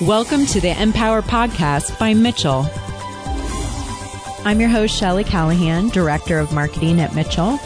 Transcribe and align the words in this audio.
Welcome 0.00 0.46
to 0.46 0.62
the 0.62 0.80
Empower 0.80 1.20
Podcast 1.20 1.98
by 1.98 2.14
Mitchell. 2.14 2.66
I'm 4.46 4.58
your 4.58 4.70
host, 4.70 4.96
Shelly 4.96 5.24
Callahan, 5.24 5.90
Director 5.90 6.38
of 6.38 6.54
Marketing 6.54 6.98
at 7.02 7.14
Mitchell. 7.14 7.60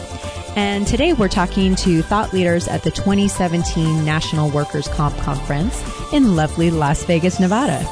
And 0.57 0.85
today 0.85 1.13
we're 1.13 1.29
talking 1.29 1.75
to 1.77 2.01
thought 2.01 2.33
leaders 2.33 2.67
at 2.67 2.83
the 2.83 2.91
2017 2.91 4.03
National 4.03 4.49
Workers' 4.49 4.89
Comp 4.89 5.15
Conference 5.19 5.81
in 6.11 6.35
lovely 6.35 6.71
Las 6.71 7.05
Vegas, 7.05 7.39
Nevada. 7.39 7.87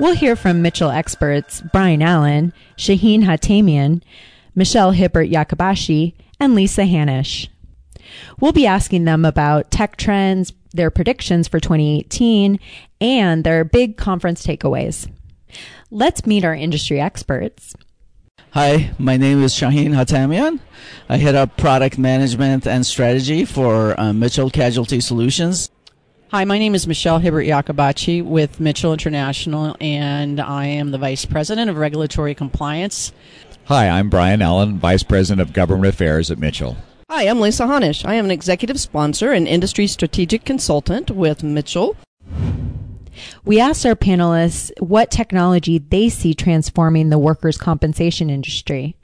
We'll 0.00 0.16
hear 0.16 0.34
from 0.34 0.60
Mitchell 0.60 0.90
experts 0.90 1.62
Brian 1.72 2.02
Allen, 2.02 2.52
Shaheen 2.76 3.22
Hatamian, 3.22 4.02
Michelle 4.56 4.90
Hibbert 4.90 5.30
Yakabashi, 5.30 6.14
and 6.40 6.56
Lisa 6.56 6.82
Hanish. 6.82 7.46
We'll 8.40 8.52
be 8.52 8.66
asking 8.66 9.04
them 9.04 9.24
about 9.24 9.70
tech 9.70 9.96
trends, 9.96 10.52
their 10.74 10.90
predictions 10.90 11.48
for 11.48 11.60
2018, 11.60 12.58
and 13.00 13.44
their 13.44 13.64
big 13.64 13.96
conference 13.96 14.46
takeaways. 14.46 15.08
Let's 15.90 16.26
meet 16.26 16.44
our 16.44 16.54
industry 16.54 17.00
experts. 17.00 17.74
Hi, 18.50 18.92
my 18.98 19.16
name 19.16 19.42
is 19.42 19.52
Shaheen 19.52 19.94
Hatamian. 19.94 20.60
I 21.08 21.16
head 21.16 21.34
up 21.34 21.56
product 21.56 21.98
management 21.98 22.66
and 22.66 22.84
strategy 22.84 23.44
for 23.44 23.98
uh, 23.98 24.12
Mitchell 24.12 24.50
Casualty 24.50 25.00
Solutions. 25.00 25.70
Hi, 26.30 26.44
my 26.44 26.58
name 26.58 26.74
is 26.74 26.86
Michelle 26.86 27.20
Hibbert 27.20 27.46
Yakabachi 27.46 28.24
with 28.24 28.58
Mitchell 28.58 28.92
International, 28.92 29.76
and 29.80 30.40
I 30.40 30.66
am 30.66 30.90
the 30.90 30.98
Vice 30.98 31.24
President 31.24 31.70
of 31.70 31.76
Regulatory 31.76 32.34
Compliance. 32.34 33.12
Hi, 33.66 33.88
I'm 33.88 34.10
Brian 34.10 34.42
Allen, 34.42 34.78
Vice 34.78 35.02
President 35.02 35.40
of 35.40 35.52
Government 35.52 35.94
Affairs 35.94 36.30
at 36.30 36.38
Mitchell. 36.38 36.76
Hi, 37.10 37.24
I'm 37.24 37.38
Lisa 37.38 37.64
Hanish. 37.64 38.02
I 38.06 38.14
am 38.14 38.24
an 38.24 38.30
executive 38.30 38.80
sponsor 38.80 39.30
and 39.30 39.46
industry 39.46 39.86
strategic 39.86 40.46
consultant 40.46 41.10
with 41.10 41.42
Mitchell. 41.42 41.98
We 43.44 43.60
asked 43.60 43.84
our 43.84 43.94
panelists 43.94 44.72
what 44.80 45.10
technology 45.10 45.76
they 45.76 46.08
see 46.08 46.32
transforming 46.32 47.10
the 47.10 47.18
workers' 47.18 47.58
compensation 47.58 48.30
industry. 48.30 48.96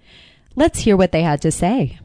Let's 0.56 0.80
hear 0.80 0.96
what 0.96 1.12
they 1.12 1.22
had 1.22 1.42
to 1.42 1.52
say. 1.52 1.98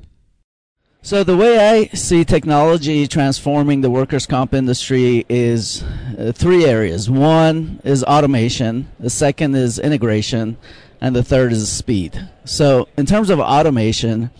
So, 1.01 1.23
the 1.23 1.37
way 1.37 1.59
I 1.59 1.85
see 1.95 2.25
technology 2.25 3.07
transforming 3.07 3.79
the 3.79 3.89
workers' 3.89 4.25
comp 4.25 4.53
industry 4.53 5.25
is 5.29 5.81
uh, 6.19 6.33
three 6.35 6.65
areas. 6.65 7.09
One 7.09 7.79
is 7.85 8.03
automation, 8.03 8.91
the 8.99 9.09
second 9.09 9.55
is 9.55 9.79
integration, 9.79 10.57
and 10.99 11.15
the 11.15 11.23
third 11.23 11.53
is 11.53 11.71
speed. 11.71 12.27
So, 12.43 12.89
in 12.97 13.05
terms 13.05 13.29
of 13.29 13.39
automation, 13.39 14.31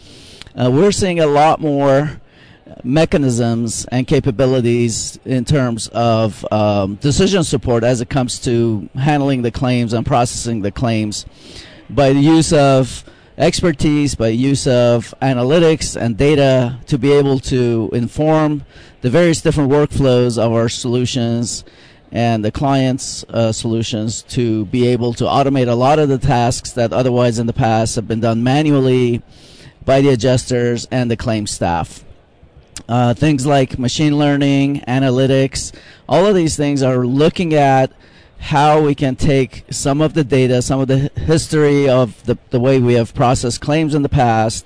uh, 0.56 0.70
we're 0.72 0.92
seeing 0.92 1.20
a 1.20 1.28
lot 1.28 1.60
more 1.60 2.22
mechanisms 2.84 3.86
and 3.92 4.08
capabilities 4.08 5.20
in 5.26 5.46
terms 5.46 5.88
of 5.90 6.46
um, 6.52 6.96
decision 6.96 7.44
support 7.44 7.84
as 7.84 8.02
it 8.02 8.10
comes 8.10 8.40
to 8.40 8.90
handling 8.96 9.42
the 9.42 9.52
claims 9.52 9.94
and 9.94 10.06
processing 10.06 10.62
the 10.62 10.72
claims. 10.72 11.26
By 11.90 12.14
the 12.14 12.20
use 12.20 12.54
of 12.54 13.04
expertise, 13.38 14.16
by 14.16 14.30
use 14.30 14.66
of 14.66 15.14
analytics 15.22 16.00
and 16.00 16.18
data 16.18 16.80
to 16.88 16.98
be 16.98 17.12
able 17.12 17.40
to 17.40 17.90
inform 17.94 18.66
the 19.02 19.10
various 19.10 19.42
different 19.42 19.70
workflows 19.70 20.38
of 20.38 20.52
our 20.54 20.70
solutions 20.70 21.66
and 22.12 22.46
the 22.46 22.52
client's 22.52 23.26
uh, 23.30 23.52
solutions 23.52 24.22
to 24.24 24.66
be 24.66 24.88
able 24.88 25.14
to 25.14 25.26
automate 25.26 25.68
a 25.68 25.76
lot 25.76 26.00
of 26.00 26.08
the 26.08 26.18
tasks 26.18 26.72
that 26.72 26.94
otherwise 26.94 27.40
in 27.40 27.46
the 27.46 27.54
past 27.54 27.96
have 27.96 28.08
been 28.08 28.22
done 28.22 28.42
manually 28.42 29.22
by 29.86 30.02
the 30.02 30.10
adjusters 30.10 30.88
and 30.92 31.10
the 31.10 31.16
claim 31.16 31.48
staff. 31.48 32.04
Uh, 32.90 33.14
things 33.14 33.46
like 33.46 33.80
machine 33.80 34.18
learning, 34.18 34.82
analytics, 34.88 35.72
all 36.10 36.26
of 36.26 36.36
these 36.36 36.58
things 36.58 36.84
are 36.84 37.06
looking 37.06 37.54
at 37.54 37.92
how 38.38 38.82
we 38.82 38.94
can 38.94 39.16
take 39.16 39.64
some 39.72 40.02
of 40.02 40.14
the 40.14 40.24
data, 40.24 40.62
some 40.62 40.80
of 40.80 40.88
the 40.88 41.10
history 41.16 41.90
of 41.90 42.24
the, 42.26 42.38
the 42.50 42.60
way 42.60 42.80
we 42.80 42.94
have 42.94 43.14
processed 43.14 43.62
claims 43.62 43.96
in 43.96 44.02
the 44.02 44.10
past, 44.10 44.66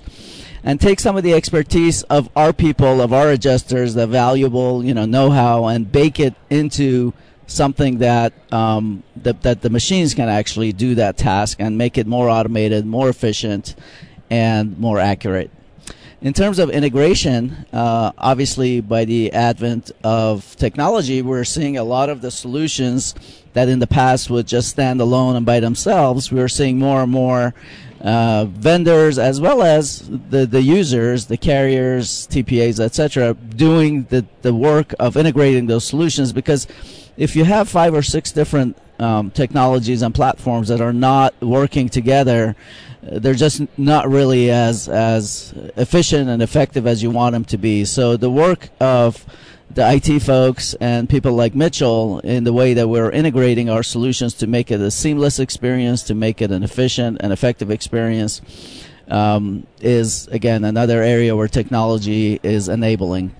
and 0.62 0.80
take 0.80 1.00
some 1.00 1.16
of 1.16 1.22
the 1.22 1.32
expertise 1.32 2.02
of 2.04 2.28
our 2.36 2.52
people, 2.52 3.00
of 3.00 3.12
our 3.12 3.30
adjusters, 3.30 3.94
the 3.94 4.06
valuable 4.06 4.84
you 4.84 4.92
know 4.92 5.06
know-how, 5.06 5.66
and 5.66 5.90
bake 5.90 6.20
it 6.20 6.34
into 6.50 7.14
something 7.46 7.98
that, 7.98 8.32
um, 8.52 9.02
that 9.16 9.42
that 9.42 9.62
the 9.62 9.70
machines 9.70 10.14
can 10.14 10.28
actually 10.28 10.72
do 10.72 10.94
that 10.96 11.16
task 11.16 11.56
and 11.60 11.78
make 11.78 11.96
it 11.96 12.06
more 12.06 12.28
automated, 12.28 12.84
more 12.84 13.08
efficient, 13.08 13.74
and 14.30 14.78
more 14.78 14.98
accurate. 14.98 15.50
In 16.22 16.34
terms 16.34 16.58
of 16.58 16.68
integration, 16.68 17.64
uh, 17.72 18.12
obviously, 18.18 18.82
by 18.82 19.06
the 19.06 19.32
advent 19.32 19.90
of 20.04 20.54
technology, 20.56 21.22
we're 21.22 21.44
seeing 21.44 21.78
a 21.78 21.84
lot 21.84 22.10
of 22.10 22.20
the 22.20 22.30
solutions 22.30 23.14
that 23.54 23.68
in 23.68 23.78
the 23.78 23.86
past 23.86 24.28
would 24.28 24.46
just 24.46 24.68
stand 24.68 25.00
alone 25.00 25.34
and 25.36 25.46
by 25.46 25.60
themselves. 25.60 26.30
We're 26.30 26.48
seeing 26.48 26.78
more 26.78 27.02
and 27.02 27.10
more 27.10 27.54
uh, 28.02 28.44
vendors 28.46 29.18
as 29.18 29.40
well 29.40 29.62
as 29.62 30.08
the, 30.08 30.46
the 30.46 30.62
users, 30.62 31.26
the 31.26 31.36
carriers, 31.36 32.26
TPAs, 32.28 32.80
etc., 32.80 33.34
doing 33.34 34.04
the, 34.04 34.26
the 34.42 34.54
work 34.54 34.94
of 34.98 35.16
integrating 35.16 35.66
those 35.66 35.84
solutions 35.84 36.32
because 36.32 36.66
if 37.16 37.36
you 37.36 37.44
have 37.44 37.68
five 37.68 37.94
or 37.94 38.02
six 38.02 38.32
different 38.32 38.76
um, 39.00 39.30
technologies 39.30 40.02
and 40.02 40.14
platforms 40.14 40.68
that 40.68 40.80
are 40.80 40.92
not 40.92 41.34
working 41.40 41.88
together, 41.88 42.54
they're 43.02 43.34
just 43.34 43.62
not 43.78 44.08
really 44.08 44.50
as 44.50 44.88
as 44.88 45.54
efficient 45.76 46.28
and 46.28 46.42
effective 46.42 46.86
as 46.86 47.02
you 47.02 47.10
want 47.10 47.32
them 47.32 47.44
to 47.46 47.58
be. 47.58 47.84
So 47.84 48.16
the 48.16 48.30
work 48.30 48.68
of 48.78 49.24
the 49.72 49.88
IT 49.90 50.20
folks 50.20 50.74
and 50.74 51.08
people 51.08 51.32
like 51.32 51.54
Mitchell 51.54 52.18
in 52.20 52.44
the 52.44 52.52
way 52.52 52.74
that 52.74 52.88
we're 52.88 53.10
integrating 53.10 53.70
our 53.70 53.82
solutions 53.82 54.34
to 54.34 54.46
make 54.46 54.70
it 54.70 54.80
a 54.80 54.90
seamless 54.90 55.38
experience, 55.38 56.02
to 56.04 56.14
make 56.14 56.42
it 56.42 56.50
an 56.50 56.62
efficient 56.62 57.18
and 57.20 57.32
effective 57.32 57.70
experience, 57.70 58.42
um, 59.08 59.66
is 59.80 60.26
again 60.28 60.64
another 60.64 61.02
area 61.02 61.34
where 61.34 61.48
technology 61.48 62.38
is 62.42 62.68
enabling. 62.68 63.34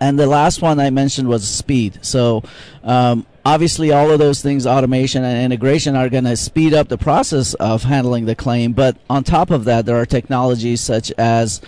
And 0.00 0.18
the 0.18 0.26
last 0.26 0.60
one 0.60 0.80
I 0.80 0.90
mentioned 0.90 1.28
was 1.28 1.46
speed. 1.46 2.00
So 2.02 2.42
um, 2.82 3.24
obviously 3.44 3.92
all 3.92 4.10
of 4.10 4.18
those 4.18 4.42
things 4.42 4.66
automation 4.66 5.24
and 5.24 5.44
integration 5.44 5.96
are 5.96 6.08
going 6.08 6.24
to 6.24 6.36
speed 6.36 6.74
up 6.74 6.88
the 6.88 6.98
process 6.98 7.54
of 7.54 7.84
handling 7.84 8.26
the 8.26 8.34
claim. 8.34 8.72
But 8.72 8.96
on 9.10 9.24
top 9.24 9.50
of 9.50 9.64
that 9.64 9.86
there 9.86 9.96
are 9.96 10.06
technologies 10.06 10.80
such 10.80 11.10
as 11.12 11.60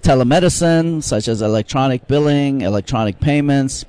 telemedicine 0.00 1.02
such 1.02 1.28
as 1.28 1.40
electronic 1.40 2.06
billing 2.06 2.60
electronic 2.60 3.18
payments 3.20 3.86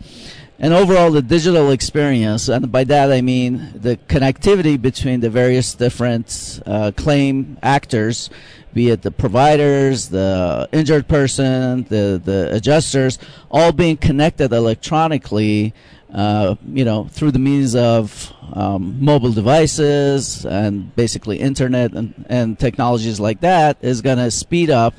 and 0.57 0.73
overall 0.73 1.11
the 1.11 1.21
digital 1.21 1.71
experience. 1.71 2.47
And 2.47 2.71
by 2.71 2.85
that 2.85 3.11
i 3.11 3.19
mean 3.19 3.73
the 3.75 3.97
connectivity 3.97 4.81
between 4.81 5.19
the 5.19 5.29
various 5.29 5.73
different 5.73 6.61
uh, 6.65 6.91
claim 6.95 7.57
actors 7.61 8.29
be 8.75 8.89
it 8.89 9.01
the 9.03 9.11
providers, 9.11 10.09
the 10.09 10.67
injured 10.73 11.07
person, 11.07 11.85
the, 11.85 12.21
the 12.23 12.53
adjusters, 12.53 13.17
all 13.49 13.71
being 13.71 13.95
connected 13.95 14.51
electronically 14.51 15.73
uh, 16.15 16.55
you 16.71 16.85
know, 16.85 17.03
through 17.11 17.31
the 17.31 17.39
means 17.39 17.75
of 17.75 18.33
um, 18.53 19.03
mobile 19.03 19.33
devices 19.33 20.45
and 20.45 20.95
basically 20.95 21.37
internet 21.39 21.91
and, 21.91 22.25
and 22.29 22.57
technologies 22.57 23.19
like 23.19 23.41
that 23.41 23.77
is 23.81 24.01
going 24.01 24.17
to 24.17 24.31
speed 24.31 24.69
up 24.69 24.93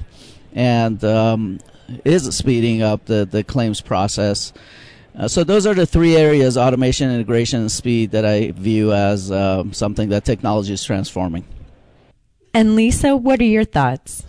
and 0.52 1.02
um, 1.04 1.58
is 2.04 2.36
speeding 2.36 2.82
up 2.82 3.06
the, 3.06 3.24
the 3.24 3.42
claims 3.42 3.80
process. 3.80 4.52
Uh, 5.18 5.26
so 5.26 5.42
those 5.42 5.66
are 5.66 5.72
the 5.72 5.86
three 5.86 6.14
areas: 6.16 6.58
automation, 6.58 7.10
integration, 7.10 7.60
and 7.60 7.72
speed 7.72 8.10
that 8.10 8.26
I 8.26 8.50
view 8.50 8.92
as 8.92 9.30
uh, 9.30 9.64
something 9.72 10.10
that 10.10 10.26
technology 10.26 10.74
is 10.74 10.84
transforming. 10.84 11.46
And 12.52 12.76
Lisa, 12.76 13.16
what 13.16 13.40
are 13.40 13.44
your 13.44 13.64
thoughts? 13.64 14.22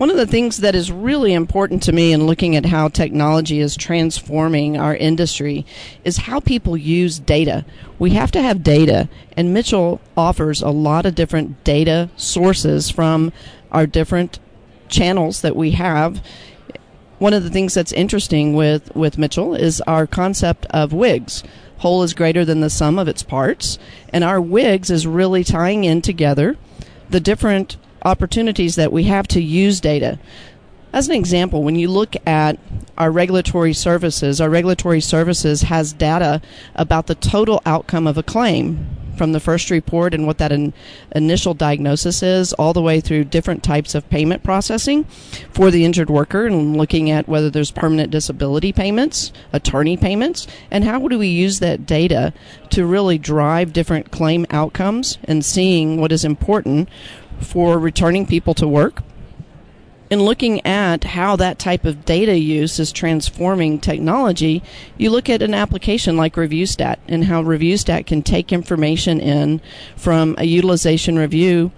One 0.00 0.08
of 0.08 0.16
the 0.16 0.26
things 0.26 0.56
that 0.62 0.74
is 0.74 0.90
really 0.90 1.34
important 1.34 1.82
to 1.82 1.92
me 1.92 2.14
in 2.14 2.26
looking 2.26 2.56
at 2.56 2.64
how 2.64 2.88
technology 2.88 3.60
is 3.60 3.76
transforming 3.76 4.78
our 4.78 4.96
industry 4.96 5.66
is 6.04 6.16
how 6.16 6.40
people 6.40 6.74
use 6.74 7.18
data. 7.18 7.66
We 7.98 8.12
have 8.12 8.30
to 8.30 8.40
have 8.40 8.62
data, 8.62 9.10
and 9.36 9.52
Mitchell 9.52 10.00
offers 10.16 10.62
a 10.62 10.70
lot 10.70 11.04
of 11.04 11.14
different 11.14 11.62
data 11.64 12.08
sources 12.16 12.88
from 12.88 13.30
our 13.70 13.86
different 13.86 14.38
channels 14.88 15.42
that 15.42 15.54
we 15.54 15.72
have. 15.72 16.24
One 17.18 17.34
of 17.34 17.42
the 17.42 17.50
things 17.50 17.74
that's 17.74 17.92
interesting 17.92 18.54
with, 18.54 18.96
with 18.96 19.18
Mitchell 19.18 19.54
is 19.54 19.82
our 19.82 20.06
concept 20.06 20.64
of 20.70 20.94
WIGS. 20.94 21.42
Whole 21.80 22.02
is 22.02 22.14
greater 22.14 22.46
than 22.46 22.62
the 22.62 22.70
sum 22.70 22.98
of 22.98 23.06
its 23.06 23.22
parts, 23.22 23.78
and 24.14 24.24
our 24.24 24.40
WIGS 24.40 24.90
is 24.90 25.06
really 25.06 25.44
tying 25.44 25.84
in 25.84 26.00
together 26.00 26.56
the 27.10 27.20
different 27.20 27.76
opportunities 28.04 28.76
that 28.76 28.92
we 28.92 29.04
have 29.04 29.28
to 29.28 29.42
use 29.42 29.80
data. 29.80 30.18
As 30.92 31.08
an 31.08 31.14
example, 31.14 31.62
when 31.62 31.76
you 31.76 31.88
look 31.88 32.16
at 32.26 32.58
our 32.98 33.12
regulatory 33.12 33.72
services, 33.72 34.40
our 34.40 34.50
regulatory 34.50 35.00
services 35.00 35.62
has 35.62 35.92
data 35.92 36.42
about 36.74 37.06
the 37.06 37.14
total 37.14 37.62
outcome 37.64 38.06
of 38.06 38.18
a 38.18 38.24
claim 38.24 38.86
from 39.20 39.32
the 39.32 39.38
first 39.38 39.70
report 39.70 40.14
and 40.14 40.26
what 40.26 40.38
that 40.38 40.50
in, 40.50 40.72
initial 41.14 41.52
diagnosis 41.52 42.22
is, 42.22 42.54
all 42.54 42.72
the 42.72 42.80
way 42.80 43.00
through 43.00 43.22
different 43.22 43.62
types 43.62 43.94
of 43.94 44.08
payment 44.08 44.42
processing 44.42 45.04
for 45.52 45.70
the 45.70 45.84
injured 45.84 46.08
worker 46.08 46.46
and 46.46 46.74
looking 46.74 47.10
at 47.10 47.28
whether 47.28 47.50
there's 47.50 47.70
permanent 47.70 48.10
disability 48.10 48.72
payments, 48.72 49.30
attorney 49.52 49.94
payments, 49.94 50.46
and 50.70 50.84
how 50.84 51.06
do 51.06 51.18
we 51.18 51.28
use 51.28 51.60
that 51.60 51.84
data 51.84 52.32
to 52.70 52.86
really 52.86 53.18
drive 53.18 53.74
different 53.74 54.10
claim 54.10 54.46
outcomes 54.48 55.18
and 55.24 55.44
seeing 55.44 56.00
what 56.00 56.12
is 56.12 56.24
important 56.24 56.88
for 57.40 57.78
returning 57.78 58.26
people 58.26 58.54
to 58.54 58.68
work 58.68 59.02
in 60.10 60.20
looking 60.20 60.64
at 60.66 61.04
how 61.04 61.36
that 61.36 61.58
type 61.58 61.84
of 61.84 62.04
data 62.04 62.36
use 62.36 62.80
is 62.80 62.90
transforming 62.90 63.78
technology, 63.78 64.60
you 64.98 65.08
look 65.08 65.30
at 65.30 65.40
an 65.40 65.54
application 65.54 66.16
like 66.16 66.34
ReviewStat 66.34 66.96
and 67.06 67.24
how 67.24 67.42
ReviewStat 67.42 68.06
can 68.06 68.22
take 68.22 68.52
information 68.52 69.20
in 69.20 69.60
from 69.96 70.34
a 70.36 70.44
utilization 70.44 71.16
review 71.16 71.70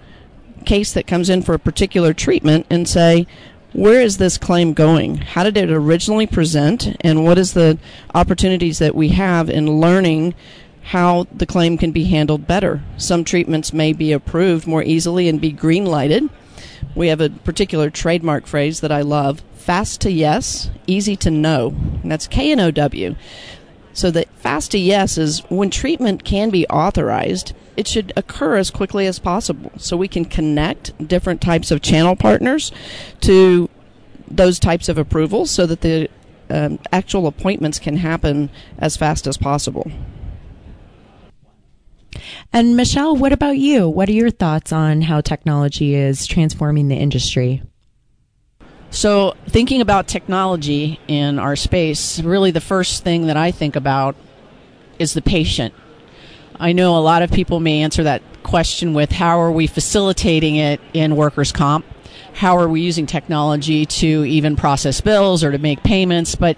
case 0.65 0.91
that 0.93 1.05
comes 1.05 1.29
in 1.29 1.43
for 1.43 1.53
a 1.53 1.59
particular 1.59 2.11
treatment 2.13 2.65
and 2.71 2.89
say, 2.89 3.27
where 3.73 4.01
is 4.01 4.17
this 4.17 4.37
claim 4.39 4.73
going? 4.73 5.17
How 5.17 5.43
did 5.43 5.57
it 5.57 5.69
originally 5.69 6.27
present? 6.27 6.95
And 7.01 7.23
what 7.23 7.37
is 7.37 7.53
the 7.53 7.77
opportunities 8.15 8.79
that 8.79 8.95
we 8.95 9.09
have 9.09 9.49
in 9.49 9.79
learning 9.79 10.33
how 10.83 11.27
the 11.31 11.45
claim 11.45 11.77
can 11.77 11.91
be 11.91 12.05
handled 12.05 12.47
better? 12.47 12.81
Some 12.97 13.23
treatments 13.23 13.73
may 13.73 13.93
be 13.93 14.11
approved 14.11 14.67
more 14.67 14.83
easily 14.83 15.27
and 15.27 15.39
be 15.39 15.51
green 15.51 15.85
lighted 15.85 16.29
we 16.95 17.07
have 17.07 17.21
a 17.21 17.29
particular 17.29 17.89
trademark 17.89 18.45
phrase 18.45 18.81
that 18.81 18.91
I 18.91 19.01
love 19.01 19.41
fast 19.55 20.01
to 20.01 20.11
yes, 20.11 20.69
easy 20.87 21.15
to 21.17 21.31
no. 21.31 21.69
And 22.01 22.11
that's 22.11 22.27
K 22.27 22.51
N 22.51 22.59
O 22.59 22.71
W. 22.71 23.15
So 23.93 24.11
the 24.11 24.25
fast 24.35 24.71
to 24.71 24.79
yes 24.79 25.17
is 25.17 25.39
when 25.49 25.69
treatment 25.69 26.23
can 26.23 26.49
be 26.49 26.67
authorized, 26.67 27.53
it 27.77 27.87
should 27.87 28.11
occur 28.15 28.57
as 28.57 28.71
quickly 28.71 29.05
as 29.07 29.19
possible 29.19 29.71
so 29.77 29.97
we 29.97 30.07
can 30.07 30.25
connect 30.25 31.07
different 31.07 31.41
types 31.41 31.71
of 31.71 31.81
channel 31.81 32.15
partners 32.15 32.71
to 33.21 33.69
those 34.27 34.59
types 34.59 34.89
of 34.89 34.97
approvals 34.97 35.51
so 35.51 35.65
that 35.65 35.81
the 35.81 36.09
um, 36.49 36.79
actual 36.91 37.27
appointments 37.27 37.79
can 37.79 37.97
happen 37.97 38.49
as 38.77 38.97
fast 38.97 39.27
as 39.27 39.37
possible. 39.37 39.91
And 42.55 42.77
Michelle, 42.77 43.15
what 43.15 43.33
about 43.33 43.57
you? 43.57 43.89
What 43.89 44.07
are 44.09 44.13
your 44.13 44.29
thoughts 44.29 44.71
on 44.71 45.01
how 45.01 45.21
technology 45.21 45.95
is 45.95 46.27
transforming 46.27 46.87
the 46.87 46.95
industry? 46.95 47.63
So, 48.91 49.33
thinking 49.47 49.81
about 49.81 50.07
technology 50.07 50.99
in 51.07 51.39
our 51.39 51.55
space, 51.55 52.19
really 52.21 52.51
the 52.51 52.61
first 52.61 53.03
thing 53.03 53.25
that 53.25 53.37
I 53.37 53.49
think 53.49 53.75
about 53.75 54.15
is 54.99 55.15
the 55.15 55.21
patient. 55.23 55.73
I 56.59 56.73
know 56.73 56.95
a 56.95 57.01
lot 57.01 57.23
of 57.23 57.31
people 57.31 57.59
may 57.59 57.81
answer 57.81 58.03
that 58.03 58.21
question 58.43 58.93
with 58.93 59.11
how 59.11 59.39
are 59.39 59.51
we 59.51 59.65
facilitating 59.65 60.55
it 60.55 60.79
in 60.93 61.15
workers' 61.15 61.51
comp? 61.51 61.87
How 62.33 62.55
are 62.59 62.67
we 62.67 62.81
using 62.81 63.07
technology 63.07 63.87
to 63.87 64.25
even 64.25 64.55
process 64.55 65.01
bills 65.01 65.43
or 65.43 65.51
to 65.51 65.57
make 65.57 65.81
payments? 65.81 66.35
But 66.35 66.57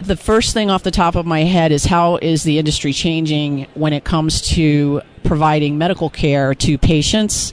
the 0.00 0.16
first 0.16 0.54
thing 0.54 0.70
off 0.70 0.82
the 0.82 0.90
top 0.90 1.14
of 1.14 1.26
my 1.26 1.40
head 1.40 1.72
is 1.72 1.84
how 1.84 2.16
is 2.16 2.42
the 2.42 2.58
industry 2.58 2.92
changing 2.92 3.66
when 3.74 3.92
it 3.92 4.04
comes 4.04 4.40
to 4.42 5.02
providing 5.22 5.78
medical 5.78 6.10
care 6.10 6.54
to 6.54 6.78
patients? 6.78 7.52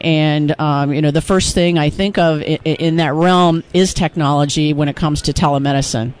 And 0.00 0.58
um, 0.60 0.92
you 0.92 1.00
know, 1.00 1.10
the 1.10 1.22
first 1.22 1.54
thing 1.54 1.78
I 1.78 1.90
think 1.90 2.18
of 2.18 2.42
in, 2.42 2.58
in 2.64 2.96
that 2.96 3.14
realm 3.14 3.64
is 3.72 3.94
technology 3.94 4.72
when 4.72 4.88
it 4.88 4.96
comes 4.96 5.22
to 5.22 5.32
telemedicine. 5.32 6.12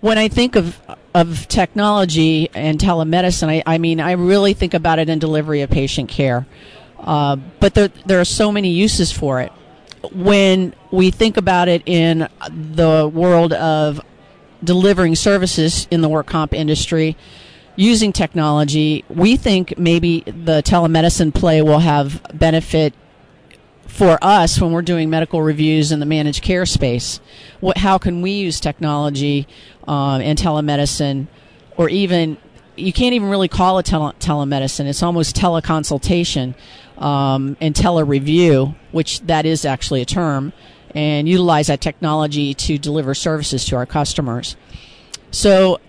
When 0.00 0.18
I 0.18 0.28
think 0.28 0.56
of 0.56 0.80
of 1.14 1.46
technology 1.48 2.48
and 2.54 2.78
telemedicine, 2.78 3.48
I, 3.48 3.62
I 3.66 3.78
mean, 3.78 4.00
I 4.00 4.12
really 4.12 4.54
think 4.54 4.74
about 4.74 4.98
it 4.98 5.08
in 5.08 5.18
delivery 5.18 5.60
of 5.60 5.70
patient 5.70 6.08
care. 6.08 6.46
Uh, 6.98 7.36
but 7.60 7.74
there, 7.74 7.88
there 8.06 8.20
are 8.20 8.24
so 8.24 8.50
many 8.50 8.70
uses 8.70 9.12
for 9.12 9.40
it. 9.40 9.52
When 10.12 10.74
we 10.90 11.10
think 11.10 11.36
about 11.36 11.68
it 11.68 11.82
in 11.86 12.28
the 12.50 13.10
world 13.12 13.52
of 13.52 14.00
delivering 14.62 15.14
services 15.14 15.86
in 15.90 16.00
the 16.00 16.08
work 16.08 16.26
comp 16.26 16.54
industry 16.54 17.16
using 17.76 18.12
technology, 18.12 19.04
we 19.08 19.36
think 19.36 19.78
maybe 19.78 20.20
the 20.20 20.62
telemedicine 20.62 21.34
play 21.34 21.62
will 21.62 21.78
have 21.78 22.20
benefit 22.34 22.94
for 23.86 24.18
us 24.22 24.60
when 24.60 24.72
we're 24.72 24.82
doing 24.82 25.10
medical 25.10 25.42
reviews 25.42 25.92
in 25.92 26.00
the 26.00 26.06
managed 26.06 26.42
care 26.42 26.64
space. 26.64 27.20
What, 27.60 27.78
how 27.78 27.98
can 27.98 28.22
we 28.22 28.32
use 28.32 28.60
technology 28.60 29.46
um, 29.86 30.20
and 30.20 30.38
telemedicine, 30.38 31.26
or 31.76 31.88
even 31.88 32.38
you 32.76 32.92
can't 32.92 33.14
even 33.14 33.28
really 33.28 33.48
call 33.48 33.78
it 33.78 33.86
tele- 33.86 34.14
telemedicine. 34.18 34.86
It's 34.86 35.02
almost 35.02 35.36
teleconsultation 35.36 36.54
um, 36.96 37.56
and 37.60 37.74
telereview, 37.74 38.74
which 38.92 39.20
that 39.22 39.44
is 39.44 39.64
actually 39.64 40.00
a 40.00 40.06
term 40.06 40.52
and 40.94 41.28
utilize 41.28 41.68
that 41.68 41.80
technology 41.80 42.54
to 42.54 42.78
deliver 42.78 43.14
services 43.14 43.64
to 43.66 43.76
our 43.76 43.86
customers. 43.86 44.56
So 45.30 45.80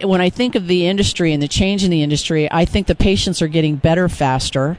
when 0.00 0.20
I 0.20 0.30
think 0.30 0.54
of 0.54 0.66
the 0.66 0.86
industry 0.86 1.32
and 1.32 1.42
the 1.42 1.48
change 1.48 1.84
in 1.84 1.90
the 1.90 2.02
industry, 2.02 2.50
I 2.50 2.64
think 2.64 2.86
the 2.86 2.94
patients 2.94 3.42
are 3.42 3.48
getting 3.48 3.76
better 3.76 4.08
faster 4.08 4.78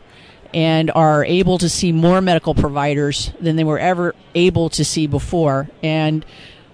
and 0.54 0.90
are 0.96 1.24
able 1.26 1.58
to 1.60 1.70
see 1.70 1.92
more 1.92 2.22
medical 2.22 2.56
providers 2.56 3.32
than 3.40 3.56
they 3.56 3.64
were 3.64 3.80
ever 3.80 4.16
able 4.34 4.70
to 4.72 4.84
see 4.84 5.06
before. 5.06 5.70
And 5.84 6.26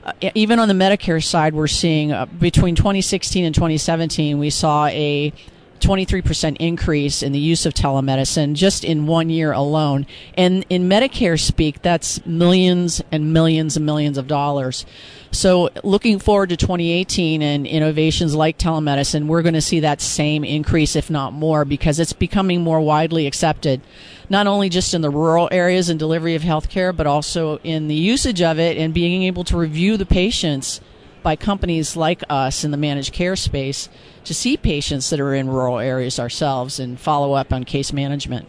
uh, 0.04 0.14
even 0.34 0.60
on 0.60 0.68
the 0.68 0.74
Medicare 0.74 1.24
side, 1.24 1.54
we're 1.54 1.68
seeing 1.68 2.12
uh, 2.12 2.26
between 2.26 2.76
2016 2.76 3.44
and 3.44 3.54
2017, 3.54 4.38
we 4.38 4.50
saw 4.50 4.86
a 4.88 5.34
23% 5.80 6.58
increase 6.60 7.22
in 7.22 7.32
the 7.32 7.40
use 7.40 7.66
of 7.66 7.74
telemedicine 7.74 8.54
just 8.54 8.84
in 8.84 9.08
one 9.08 9.30
year 9.30 9.52
alone. 9.52 10.06
And 10.36 10.66
in 10.70 10.90
Medicare 10.90 11.40
speak, 11.40 11.82
that's 11.82 12.26
millions 12.26 13.04
and 13.12 13.34
millions 13.34 13.78
and 13.78 13.86
millions 13.86 14.18
of 14.18 14.28
dollars. 14.28 14.86
So 15.32 15.70
looking 15.84 16.20
forward 16.20 16.50
to 16.50 16.58
2018 16.58 17.42
and 17.42 17.68
innovations 17.68 18.36
like 18.36 18.58
telemedicine, 18.58 19.28
we're 19.28 19.42
going 19.42 19.54
to 19.54 19.62
see 19.62 19.82
that 19.82 20.00
same 20.00 20.46
increase, 20.46 20.96
if 20.96 21.10
not 21.10 21.34
more, 21.34 21.66
because 21.66 22.00
it's 22.00 22.14
becoming 22.14 22.62
more 22.62 22.80
widely 22.80 23.28
accepted, 23.28 23.82
not 24.30 24.48
only 24.48 24.70
just 24.70 24.94
in 24.94 25.02
the 25.02 25.10
rural 25.10 25.50
areas 25.52 25.90
and 25.90 26.00
delivery 26.00 26.36
of 26.36 26.42
healthcare, 26.42 26.96
but 26.96 27.06
also 27.06 27.58
in 27.60 27.90
the 27.90 27.96
usage 27.96 28.42
of 28.42 28.60
it 28.60 28.78
and 28.78 28.94
being 28.94 29.24
able 29.24 29.44
to 29.44 29.58
review 29.58 29.98
the 29.98 30.06
patients 30.06 30.80
by 31.26 31.36
companies 31.36 31.98
like 31.98 32.24
us 32.30 32.64
in 32.64 32.70
the 32.70 32.78
managed 32.78 33.12
care 33.12 33.36
space 33.36 33.90
to 34.24 34.32
see 34.32 34.56
patients 34.56 35.10
that 35.10 35.20
are 35.20 35.34
in 35.34 35.50
rural 35.50 35.80
areas 35.80 36.20
ourselves 36.20 36.80
and 36.80 37.00
follow 37.00 37.34
up 37.34 37.52
on 37.52 37.64
case 37.64 37.92
management. 37.92 38.48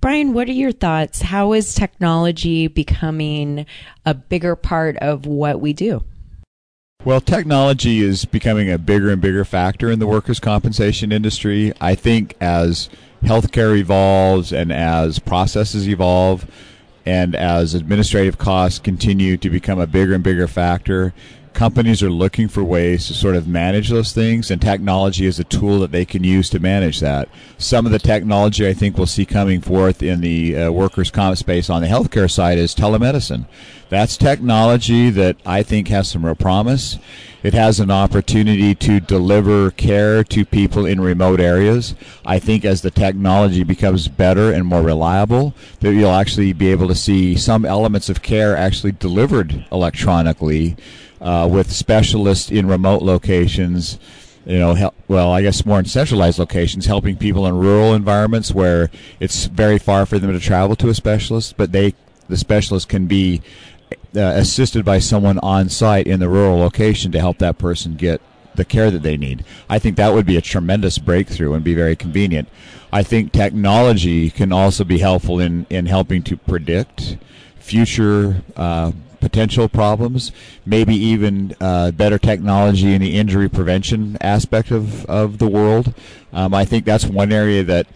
Brian, 0.00 0.32
what 0.32 0.48
are 0.48 0.52
your 0.52 0.72
thoughts? 0.72 1.20
How 1.20 1.52
is 1.52 1.74
technology 1.74 2.66
becoming 2.66 3.66
a 4.06 4.14
bigger 4.14 4.56
part 4.56 4.96
of 4.96 5.26
what 5.26 5.60
we 5.60 5.74
do? 5.74 6.02
Well, 7.04 7.20
technology 7.20 8.00
is 8.00 8.24
becoming 8.24 8.70
a 8.70 8.78
bigger 8.78 9.10
and 9.10 9.20
bigger 9.20 9.44
factor 9.44 9.90
in 9.90 9.98
the 9.98 10.06
workers' 10.06 10.40
compensation 10.40 11.12
industry. 11.12 11.74
I 11.78 11.94
think 11.94 12.36
as 12.40 12.88
healthcare 13.22 13.78
evolves 13.78 14.50
and 14.50 14.72
as 14.72 15.18
processes 15.18 15.86
evolve, 15.86 16.46
and 17.04 17.34
as 17.34 17.74
administrative 17.74 18.38
costs 18.38 18.78
continue 18.78 19.36
to 19.36 19.50
become 19.50 19.78
a 19.78 19.86
bigger 19.86 20.14
and 20.14 20.24
bigger 20.24 20.46
factor, 20.46 21.12
companies 21.52 22.02
are 22.02 22.10
looking 22.10 22.48
for 22.48 22.64
ways 22.64 23.06
to 23.06 23.14
sort 23.14 23.36
of 23.36 23.46
manage 23.46 23.90
those 23.90 24.12
things, 24.12 24.50
and 24.50 24.60
technology 24.60 25.26
is 25.26 25.38
a 25.38 25.44
tool 25.44 25.80
that 25.80 25.92
they 25.92 26.04
can 26.04 26.24
use 26.24 26.48
to 26.50 26.58
manage 26.58 27.00
that. 27.00 27.28
Some 27.58 27.86
of 27.86 27.92
the 27.92 27.98
technology 27.98 28.66
I 28.66 28.72
think 28.72 28.96
we'll 28.96 29.06
see 29.06 29.26
coming 29.26 29.60
forth 29.60 30.02
in 30.02 30.20
the 30.20 30.56
uh, 30.56 30.72
workers' 30.72 31.10
comp 31.10 31.36
space 31.36 31.68
on 31.68 31.82
the 31.82 31.88
healthcare 31.88 32.30
side 32.30 32.58
is 32.58 32.74
telemedicine. 32.74 33.46
That's 33.88 34.16
technology 34.16 35.10
that 35.10 35.36
I 35.44 35.62
think 35.62 35.88
has 35.88 36.08
some 36.08 36.24
real 36.24 36.34
promise. 36.34 36.98
It 37.42 37.54
has 37.54 37.80
an 37.80 37.90
opportunity 37.90 38.74
to 38.76 39.00
deliver 39.00 39.70
care 39.72 40.22
to 40.24 40.44
people 40.44 40.86
in 40.86 41.00
remote 41.00 41.40
areas. 41.40 41.94
I 42.24 42.38
think 42.38 42.64
as 42.64 42.82
the 42.82 42.90
technology 42.90 43.64
becomes 43.64 44.06
better 44.06 44.52
and 44.52 44.64
more 44.64 44.82
reliable, 44.82 45.54
that 45.80 45.92
you'll 45.92 46.12
actually 46.12 46.52
be 46.52 46.70
able 46.70 46.88
to 46.88 46.94
see 46.94 47.36
some 47.36 47.64
elements 47.64 48.08
of 48.08 48.22
care 48.22 48.56
actually 48.56 48.92
delivered 48.92 49.66
electronically 49.72 50.76
uh, 51.20 51.48
with 51.50 51.72
specialists 51.72 52.50
in 52.50 52.66
remote 52.66 53.02
locations 53.02 53.98
you 54.44 54.58
know, 54.58 54.74
help, 54.74 54.94
well, 55.08 55.30
I 55.30 55.42
guess 55.42 55.64
more 55.64 55.78
in 55.78 55.84
centralized 55.84 56.38
locations, 56.38 56.86
helping 56.86 57.16
people 57.16 57.46
in 57.46 57.56
rural 57.56 57.94
environments 57.94 58.52
where 58.52 58.90
it's 59.20 59.46
very 59.46 59.78
far 59.78 60.04
for 60.04 60.18
them 60.18 60.32
to 60.32 60.40
travel 60.40 60.74
to 60.76 60.88
a 60.88 60.94
specialist, 60.94 61.56
but 61.56 61.72
they, 61.72 61.94
the 62.28 62.36
specialist 62.36 62.88
can 62.88 63.06
be 63.06 63.40
uh, 64.16 64.20
assisted 64.20 64.84
by 64.84 64.98
someone 64.98 65.38
on 65.40 65.68
site 65.68 66.06
in 66.06 66.20
the 66.20 66.28
rural 66.28 66.58
location 66.58 67.12
to 67.12 67.18
help 67.18 67.38
that 67.38 67.58
person 67.58 67.94
get 67.94 68.20
the 68.54 68.64
care 68.64 68.90
that 68.90 69.02
they 69.02 69.16
need. 69.16 69.44
I 69.68 69.78
think 69.78 69.96
that 69.96 70.12
would 70.12 70.26
be 70.26 70.36
a 70.36 70.42
tremendous 70.42 70.98
breakthrough 70.98 71.54
and 71.54 71.64
be 71.64 71.74
very 71.74 71.96
convenient. 71.96 72.48
I 72.92 73.02
think 73.02 73.32
technology 73.32 74.28
can 74.30 74.52
also 74.52 74.84
be 74.84 74.98
helpful 74.98 75.40
in, 75.40 75.66
in 75.70 75.86
helping 75.86 76.22
to 76.24 76.36
predict 76.36 77.16
future 77.58 78.42
uh, 78.56 78.92
potential 79.20 79.68
problems, 79.68 80.32
maybe 80.66 80.94
even 80.94 81.54
uh, 81.60 81.92
better 81.92 82.18
technology 82.18 82.92
in 82.92 83.00
the 83.00 83.16
injury 83.16 83.48
prevention 83.48 84.18
aspect 84.20 84.70
of, 84.70 85.06
of 85.06 85.38
the 85.38 85.48
world. 85.48 85.94
Um, 86.32 86.52
I 86.52 86.64
think 86.64 86.84
that's 86.84 87.06
one 87.06 87.32
area 87.32 87.62
that 87.62 87.86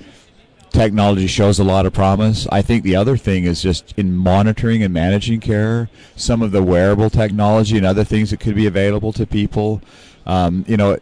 technology 0.76 1.26
shows 1.26 1.59
a 1.59 1.64
lot 1.64 1.87
of 1.87 1.92
promise. 1.95 2.47
I 2.52 2.61
think 2.61 2.83
the 2.83 2.97
other 2.97 3.16
thing 3.16 3.45
is 3.45 3.62
just 3.62 3.95
in 3.97 4.14
monitoring 4.14 4.83
and 4.83 4.92
managing 4.92 5.40
care, 5.40 5.88
some 6.16 6.42
of 6.42 6.52
the 6.52 6.62
wearable 6.62 7.09
technology 7.09 7.78
and 7.78 7.87
other 7.87 8.04
things 8.04 8.30
that 8.30 8.40
could 8.40 8.54
be 8.54 8.66
available 8.66 9.12
to 9.14 9.26
people. 9.26 9.80
Um, 10.26 10.64
you 10.68 10.76
know, 10.76 10.99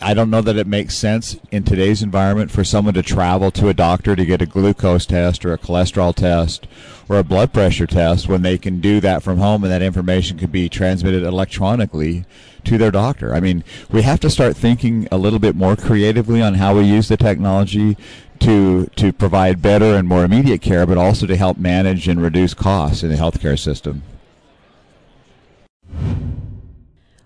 I 0.00 0.14
don't 0.14 0.30
know 0.30 0.42
that 0.42 0.56
it 0.56 0.66
makes 0.66 0.94
sense 0.94 1.38
in 1.50 1.64
today's 1.64 2.02
environment 2.02 2.50
for 2.50 2.64
someone 2.64 2.94
to 2.94 3.02
travel 3.02 3.50
to 3.52 3.68
a 3.68 3.74
doctor 3.74 4.14
to 4.14 4.26
get 4.26 4.42
a 4.42 4.46
glucose 4.46 5.06
test 5.06 5.44
or 5.44 5.52
a 5.52 5.58
cholesterol 5.58 6.14
test 6.14 6.66
or 7.08 7.18
a 7.18 7.24
blood 7.24 7.52
pressure 7.52 7.86
test 7.86 8.28
when 8.28 8.42
they 8.42 8.58
can 8.58 8.80
do 8.80 9.00
that 9.00 9.22
from 9.22 9.38
home 9.38 9.64
and 9.64 9.72
that 9.72 9.82
information 9.82 10.38
could 10.38 10.52
be 10.52 10.68
transmitted 10.68 11.22
electronically 11.22 12.24
to 12.64 12.76
their 12.76 12.90
doctor. 12.90 13.34
I 13.34 13.40
mean, 13.40 13.64
we 13.90 14.02
have 14.02 14.20
to 14.20 14.30
start 14.30 14.56
thinking 14.56 15.08
a 15.10 15.16
little 15.16 15.38
bit 15.38 15.56
more 15.56 15.76
creatively 15.76 16.42
on 16.42 16.54
how 16.54 16.76
we 16.76 16.84
use 16.84 17.08
the 17.08 17.16
technology 17.16 17.96
to 18.40 18.86
to 18.96 19.12
provide 19.12 19.62
better 19.62 19.94
and 19.94 20.08
more 20.08 20.24
immediate 20.24 20.60
care, 20.60 20.86
but 20.86 20.98
also 20.98 21.26
to 21.26 21.36
help 21.36 21.58
manage 21.58 22.08
and 22.08 22.22
reduce 22.22 22.54
costs 22.54 23.02
in 23.02 23.10
the 23.10 23.16
healthcare 23.16 23.58
system. 23.58 24.02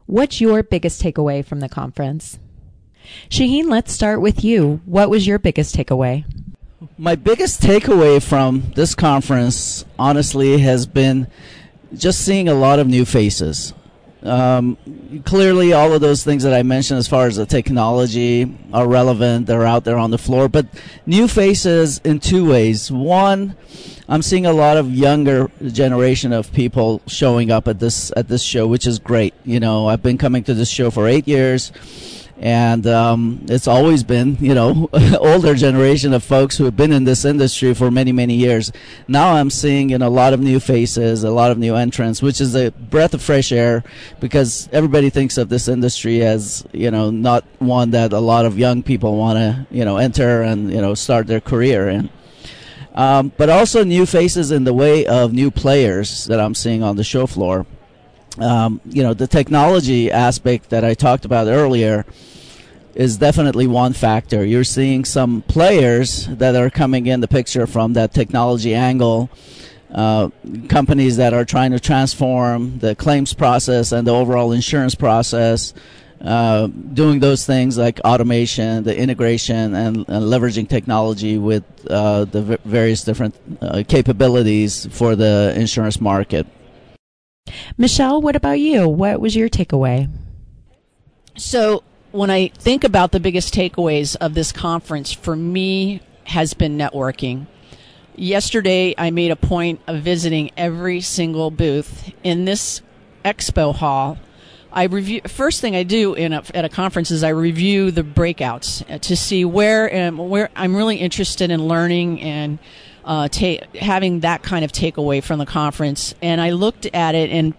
What's 0.06 0.40
your 0.40 0.62
biggest 0.62 1.02
takeaway 1.02 1.44
from 1.44 1.61
the 1.61 1.68
conference? 1.68 2.38
Shaheen, 3.28 3.68
let's 3.68 3.92
start 3.92 4.21
with 4.21 4.44
you. 4.44 4.80
What 4.85 5.11
was 5.11 5.26
your 5.26 5.38
biggest 5.38 5.75
takeaway? 5.75 6.25
My 6.99 7.14
biggest 7.14 7.62
takeaway 7.62 8.23
from 8.23 8.73
this 8.75 8.94
conference, 8.94 9.85
honestly, 9.99 10.59
has 10.59 10.87
been 10.87 11.26
just 11.97 12.21
seeing 12.21 12.49
a 12.49 12.54
lot 12.54 12.78
of 12.78 12.87
new 12.87 13.04
faces. 13.04 13.73
Um, 14.25 14.78
clearly, 15.26 15.75
all 15.75 15.93
of 15.93 16.00
those 16.00 16.25
things 16.25 16.45
that 16.45 16.54
I 16.54 16.62
mentioned 16.62 16.99
as 16.99 17.07
far 17.07 17.26
as 17.26 17.37
the 17.37 17.45
technology 17.45 18.57
are 18.73 18.88
relevant. 18.88 19.47
They're 19.47 19.66
out 19.66 19.85
there 19.85 19.99
on 19.99 20.11
the 20.11 20.19
floor, 20.19 20.49
but 20.49 20.66
new 21.04 21.28
faces 21.28 22.00
in 22.04 22.21
two 22.21 22.49
ways. 22.49 22.90
One, 22.90 23.54
I'm 24.09 24.23
seeing 24.23 24.47
a 24.47 24.52
lot 24.52 24.78
of 24.78 24.90
younger 24.95 25.50
generation 25.66 26.33
of 26.33 26.52
people 26.52 27.02
showing 27.07 27.50
up 27.50 27.69
at 27.69 27.81
this 27.81 28.12
at 28.16 28.28
this 28.28 28.43
show, 28.43 28.66
which 28.66 28.87
is 28.87 28.99
great. 28.99 29.35
You 29.45 29.61
know, 29.61 29.88
I've 29.88 30.02
been 30.02 30.19
coming 30.19 30.43
to 30.45 30.54
this 30.54 30.71
show 30.71 30.90
for 30.90 31.07
eight 31.07 31.28
years 31.28 31.71
and 32.38 32.86
um, 32.86 33.44
it's 33.48 33.68
always 33.68 34.02
been 34.02 34.36
you 34.40 34.54
know 34.54 34.88
older 35.20 35.54
generation 35.54 36.12
of 36.12 36.24
folks 36.24 36.56
who 36.56 36.64
have 36.64 36.76
been 36.76 36.92
in 36.92 37.04
this 37.04 37.24
industry 37.24 37.74
for 37.74 37.90
many 37.90 38.12
many 38.12 38.34
years. 38.34 38.72
Now 39.06 39.34
i'm 39.34 39.50
seeing 39.50 39.90
you 39.90 39.98
know, 39.98 40.08
a 40.08 40.10
lot 40.10 40.32
of 40.32 40.40
new 40.40 40.60
faces 40.60 41.24
a 41.24 41.30
lot 41.30 41.50
of 41.50 41.58
new 41.58 41.74
entrants 41.74 42.22
which 42.22 42.40
is 42.40 42.54
a 42.54 42.70
breath 42.70 43.14
of 43.14 43.22
fresh 43.22 43.52
air 43.52 43.84
because 44.20 44.68
everybody 44.72 45.10
thinks 45.10 45.38
of 45.38 45.48
this 45.48 45.68
industry 45.68 46.22
as 46.22 46.64
you 46.72 46.90
know 46.90 47.10
not 47.10 47.44
one 47.58 47.90
that 47.92 48.12
a 48.12 48.20
lot 48.20 48.44
of 48.44 48.58
young 48.58 48.82
people 48.82 49.16
want 49.16 49.36
to 49.38 49.66
you 49.70 49.84
know 49.84 49.96
enter 49.96 50.42
and 50.42 50.72
you 50.72 50.80
know 50.80 50.94
start 50.94 51.26
their 51.26 51.40
career 51.40 51.88
in. 51.88 52.10
Um, 52.94 53.32
but 53.36 53.50
also 53.50 53.82
new 53.82 54.06
faces 54.06 54.52
in 54.52 54.62
the 54.62 54.72
way 54.72 55.04
of 55.04 55.32
new 55.32 55.50
players 55.50 56.26
that 56.26 56.40
i'm 56.40 56.54
seeing 56.54 56.82
on 56.82 56.96
the 56.96 57.04
show 57.04 57.26
floor 57.26 57.66
um, 58.38 58.80
you 58.84 59.02
know, 59.02 59.14
the 59.14 59.26
technology 59.26 60.10
aspect 60.10 60.70
that 60.70 60.84
I 60.84 60.94
talked 60.94 61.24
about 61.24 61.46
earlier 61.46 62.04
is 62.94 63.16
definitely 63.16 63.66
one 63.66 63.92
factor. 63.92 64.44
You're 64.44 64.64
seeing 64.64 65.04
some 65.04 65.42
players 65.42 66.26
that 66.28 66.54
are 66.54 66.70
coming 66.70 67.06
in 67.06 67.20
the 67.20 67.28
picture 67.28 67.66
from 67.66 67.92
that 67.94 68.12
technology 68.12 68.74
angle. 68.74 69.30
Uh, 69.92 70.28
companies 70.68 71.16
that 71.18 71.32
are 71.32 71.44
trying 71.44 71.70
to 71.70 71.78
transform 71.78 72.78
the 72.80 72.96
claims 72.96 73.32
process 73.32 73.92
and 73.92 74.04
the 74.04 74.10
overall 74.10 74.50
insurance 74.50 74.96
process, 74.96 75.72
uh, 76.20 76.66
doing 76.66 77.20
those 77.20 77.46
things 77.46 77.78
like 77.78 78.00
automation, 78.00 78.82
the 78.82 78.96
integration, 78.96 79.74
and, 79.74 79.98
and 79.98 80.24
leveraging 80.24 80.68
technology 80.68 81.38
with 81.38 81.62
uh, 81.88 82.24
the 82.24 82.42
v- 82.42 82.56
various 82.64 83.04
different 83.04 83.36
uh, 83.60 83.84
capabilities 83.86 84.88
for 84.90 85.14
the 85.14 85.52
insurance 85.54 86.00
market. 86.00 86.44
Michelle, 87.76 88.20
what 88.20 88.36
about 88.36 88.60
you? 88.60 88.88
What 88.88 89.20
was 89.20 89.34
your 89.34 89.48
takeaway? 89.48 90.08
So, 91.36 91.82
when 92.12 92.30
I 92.30 92.48
think 92.48 92.84
about 92.84 93.10
the 93.10 93.18
biggest 93.18 93.52
takeaways 93.52 94.14
of 94.16 94.34
this 94.34 94.52
conference, 94.52 95.12
for 95.12 95.34
me, 95.34 96.00
has 96.24 96.54
been 96.54 96.78
networking. 96.78 97.46
Yesterday, 98.14 98.94
I 98.96 99.10
made 99.10 99.32
a 99.32 99.36
point 99.36 99.80
of 99.88 100.02
visiting 100.02 100.52
every 100.56 101.00
single 101.00 101.50
booth 101.50 102.12
in 102.22 102.44
this 102.44 102.80
expo 103.24 103.74
hall. 103.74 104.18
I 104.72 104.84
review 104.84 105.20
first 105.26 105.60
thing 105.60 105.74
I 105.74 105.82
do 105.82 106.14
in 106.14 106.32
a, 106.32 106.44
at 106.54 106.64
a 106.64 106.68
conference 106.68 107.10
is 107.10 107.24
I 107.24 107.30
review 107.30 107.90
the 107.90 108.02
breakouts 108.02 109.00
to 109.00 109.16
see 109.16 109.44
where 109.44 110.10
where 110.12 110.50
I'm 110.54 110.76
really 110.76 110.96
interested 110.96 111.50
in 111.50 111.66
learning 111.66 112.20
and 112.20 112.58
uh, 113.04 113.28
ta- 113.28 113.66
having 113.78 114.20
that 114.20 114.42
kind 114.42 114.64
of 114.64 114.73
takeaway 114.73 115.23
from 115.23 115.38
the 115.38 115.46
conference. 115.46 116.14
And 116.23 116.40
I 116.40 116.50
looked 116.50 116.87
at 116.87 117.14
it 117.14 117.30
and 117.30 117.54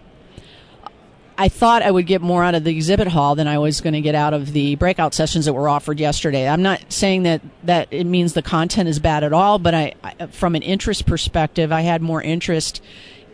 I 1.38 1.48
thought 1.48 1.82
I 1.82 1.90
would 1.90 2.06
get 2.06 2.22
more 2.22 2.42
out 2.42 2.54
of 2.54 2.64
the 2.64 2.70
exhibit 2.70 3.08
hall 3.08 3.34
than 3.34 3.46
I 3.46 3.58
was 3.58 3.82
going 3.82 3.92
to 3.92 4.00
get 4.00 4.14
out 4.14 4.32
of 4.32 4.52
the 4.52 4.74
breakout 4.76 5.12
sessions 5.12 5.44
that 5.44 5.52
were 5.52 5.68
offered 5.68 6.00
yesterday. 6.00 6.48
I'm 6.48 6.62
not 6.62 6.90
saying 6.90 7.24
that, 7.24 7.42
that 7.64 7.88
it 7.90 8.04
means 8.04 8.32
the 8.32 8.42
content 8.42 8.88
is 8.88 8.98
bad 8.98 9.22
at 9.22 9.34
all, 9.34 9.58
but 9.58 9.74
I, 9.74 9.94
I 10.02 10.26
from 10.28 10.54
an 10.54 10.62
interest 10.62 11.06
perspective, 11.06 11.72
I 11.72 11.82
had 11.82 12.00
more 12.00 12.22
interest 12.22 12.82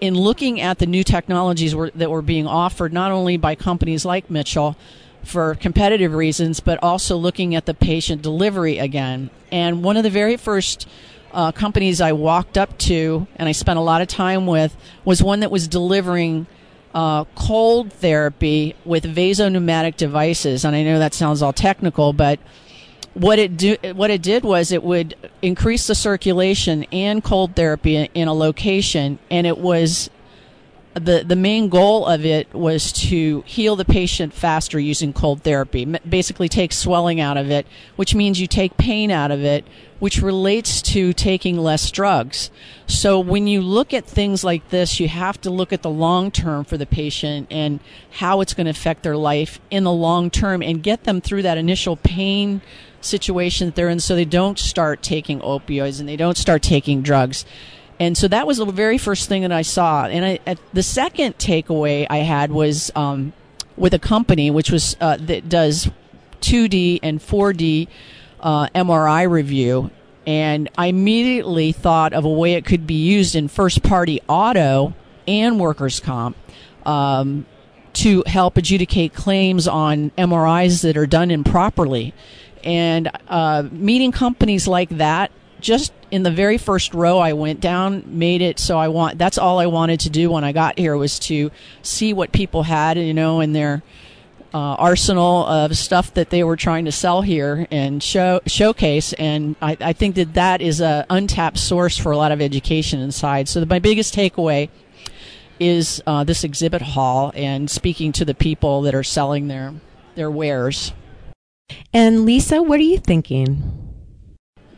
in 0.00 0.16
looking 0.16 0.60
at 0.60 0.80
the 0.80 0.86
new 0.86 1.04
technologies 1.04 1.76
were, 1.76 1.90
that 1.94 2.10
were 2.10 2.22
being 2.22 2.46
offered, 2.46 2.92
not 2.92 3.12
only 3.12 3.36
by 3.36 3.54
companies 3.54 4.04
like 4.04 4.28
Mitchell 4.28 4.76
for 5.22 5.54
competitive 5.54 6.12
reasons, 6.12 6.58
but 6.58 6.82
also 6.82 7.16
looking 7.16 7.54
at 7.54 7.66
the 7.66 7.74
patient 7.74 8.20
delivery 8.20 8.78
again. 8.78 9.30
And 9.52 9.84
one 9.84 9.96
of 9.96 10.02
the 10.02 10.10
very 10.10 10.36
first 10.36 10.88
uh, 11.32 11.52
companies 11.52 12.00
I 12.00 12.12
walked 12.12 12.58
up 12.58 12.76
to 12.78 13.26
and 13.36 13.48
I 13.48 13.52
spent 13.52 13.78
a 13.78 13.82
lot 13.82 14.02
of 14.02 14.08
time 14.08 14.46
with 14.46 14.76
was 15.04 15.22
one 15.22 15.40
that 15.40 15.50
was 15.50 15.68
delivering 15.68 16.46
uh, 16.94 17.24
cold 17.34 17.92
therapy 17.92 18.76
with 18.84 19.04
vasopneumatic 19.04 19.96
devices. 19.96 20.64
And 20.64 20.76
I 20.76 20.82
know 20.82 20.98
that 20.98 21.14
sounds 21.14 21.42
all 21.42 21.52
technical, 21.52 22.12
but 22.12 22.38
what 23.14 23.38
it 23.38 23.56
do 23.56 23.76
what 23.94 24.10
it 24.10 24.22
did 24.22 24.44
was 24.44 24.72
it 24.72 24.82
would 24.82 25.14
increase 25.42 25.86
the 25.86 25.94
circulation 25.94 26.84
and 26.84 27.22
cold 27.22 27.54
therapy 27.54 28.08
in 28.14 28.28
a 28.28 28.32
location, 28.32 29.18
and 29.30 29.46
it 29.46 29.58
was 29.58 30.08
the 30.94 31.24
the 31.26 31.36
main 31.36 31.68
goal 31.68 32.06
of 32.06 32.24
it 32.24 32.52
was 32.52 32.92
to 32.92 33.42
heal 33.46 33.76
the 33.76 33.84
patient 33.84 34.34
faster 34.34 34.78
using 34.78 35.12
cold 35.12 35.42
therapy. 35.42 35.84
Basically, 35.84 36.48
take 36.48 36.72
swelling 36.72 37.20
out 37.20 37.36
of 37.36 37.50
it, 37.50 37.66
which 37.96 38.14
means 38.14 38.40
you 38.40 38.46
take 38.46 38.76
pain 38.76 39.10
out 39.10 39.30
of 39.30 39.42
it, 39.42 39.66
which 40.00 40.20
relates 40.20 40.82
to 40.82 41.12
taking 41.14 41.56
less 41.56 41.90
drugs. 41.90 42.50
So 42.86 43.18
when 43.18 43.46
you 43.46 43.62
look 43.62 43.94
at 43.94 44.04
things 44.04 44.44
like 44.44 44.68
this, 44.68 45.00
you 45.00 45.08
have 45.08 45.40
to 45.42 45.50
look 45.50 45.72
at 45.72 45.82
the 45.82 45.90
long 45.90 46.30
term 46.30 46.64
for 46.64 46.76
the 46.76 46.86
patient 46.86 47.46
and 47.50 47.80
how 48.12 48.42
it's 48.42 48.52
going 48.52 48.66
to 48.66 48.70
affect 48.70 49.02
their 49.02 49.16
life 49.16 49.60
in 49.70 49.84
the 49.84 49.92
long 49.92 50.30
term, 50.30 50.62
and 50.62 50.82
get 50.82 51.04
them 51.04 51.20
through 51.22 51.42
that 51.42 51.56
initial 51.56 51.96
pain 51.96 52.60
situation 53.00 53.66
that 53.66 53.74
they're 53.74 53.88
in, 53.88 53.98
so 53.98 54.14
they 54.14 54.24
don't 54.24 54.58
start 54.58 55.02
taking 55.02 55.40
opioids 55.40 55.98
and 55.98 56.08
they 56.08 56.16
don't 56.16 56.36
start 56.36 56.62
taking 56.62 57.02
drugs 57.02 57.44
and 58.00 58.16
so 58.16 58.28
that 58.28 58.46
was 58.46 58.58
the 58.58 58.66
very 58.66 58.98
first 58.98 59.28
thing 59.28 59.42
that 59.42 59.52
I 59.52 59.62
saw. 59.62 60.06
And 60.06 60.40
I, 60.46 60.56
the 60.72 60.82
second 60.82 61.38
takeaway 61.38 62.06
I 62.08 62.18
had 62.18 62.50
was 62.50 62.90
um, 62.94 63.32
with 63.76 63.94
a 63.94 63.98
company 63.98 64.50
which 64.50 64.70
was 64.70 64.96
uh, 65.00 65.16
that 65.20 65.48
does 65.48 65.90
2D 66.40 67.00
and 67.02 67.20
4D 67.20 67.88
uh, 68.40 68.66
MRI 68.74 69.30
review, 69.30 69.90
and 70.26 70.68
I 70.76 70.86
immediately 70.86 71.72
thought 71.72 72.12
of 72.12 72.24
a 72.24 72.28
way 72.28 72.54
it 72.54 72.64
could 72.64 72.86
be 72.86 72.94
used 72.94 73.34
in 73.36 73.48
first 73.48 73.82
party 73.82 74.20
auto 74.28 74.94
and 75.28 75.60
workers' 75.60 76.00
comp. 76.00 76.36
Um, 76.84 77.46
to 77.94 78.24
help 78.26 78.56
adjudicate 78.56 79.14
claims 79.14 79.68
on 79.68 80.10
MRIs 80.16 80.82
that 80.82 80.96
are 80.96 81.06
done 81.06 81.30
improperly. 81.30 82.14
And 82.64 83.10
uh, 83.28 83.64
meeting 83.70 84.12
companies 84.12 84.66
like 84.66 84.88
that 84.90 85.30
just 85.62 85.92
in 86.10 86.22
the 86.22 86.30
very 86.30 86.58
first 86.58 86.92
row 86.92 87.18
I 87.18 87.32
went 87.32 87.60
down 87.60 88.04
made 88.06 88.42
it 88.42 88.58
so 88.58 88.78
I 88.78 88.88
want 88.88 89.16
that's 89.16 89.38
all 89.38 89.58
I 89.58 89.66
wanted 89.66 90.00
to 90.00 90.10
do 90.10 90.30
when 90.30 90.44
I 90.44 90.52
got 90.52 90.78
here 90.78 90.96
was 90.96 91.18
to 91.20 91.50
see 91.80 92.12
what 92.12 92.32
people 92.32 92.64
had 92.64 92.98
you 92.98 93.14
know 93.14 93.40
in 93.40 93.52
their 93.52 93.82
uh, 94.54 94.74
arsenal 94.74 95.46
of 95.46 95.76
stuff 95.76 96.12
that 96.14 96.30
they 96.30 96.44
were 96.44 96.56
trying 96.56 96.84
to 96.84 96.92
sell 96.92 97.22
here 97.22 97.66
and 97.70 98.02
show 98.02 98.40
showcase. 98.46 99.12
And 99.14 99.56
I, 99.62 99.76
I 99.80 99.92
think 99.92 100.16
that 100.16 100.34
that 100.34 100.60
is 100.60 100.80
a 100.80 101.06
untapped 101.08 101.58
source 101.58 101.96
for 101.96 102.12
a 102.12 102.16
lot 102.16 102.32
of 102.32 102.40
education 102.40 103.00
inside. 103.00 103.48
So 103.48 103.60
the, 103.60 103.66
my 103.66 103.78
biggest 103.78 104.14
takeaway 104.14 104.68
is 105.58 106.02
uh, 106.06 106.24
this 106.24 106.44
exhibit 106.44 106.82
hall 106.82 107.32
and 107.34 107.70
speaking 107.70 108.12
to 108.12 108.24
the 108.24 108.34
people 108.34 108.82
that 108.82 108.94
are 108.94 109.02
selling 109.02 109.48
their 109.48 109.74
their 110.14 110.30
wares. 110.30 110.92
And 111.94 112.26
Lisa 112.26 112.62
what 112.62 112.78
are 112.80 112.84
you 112.84 112.98
thinking 112.98 113.81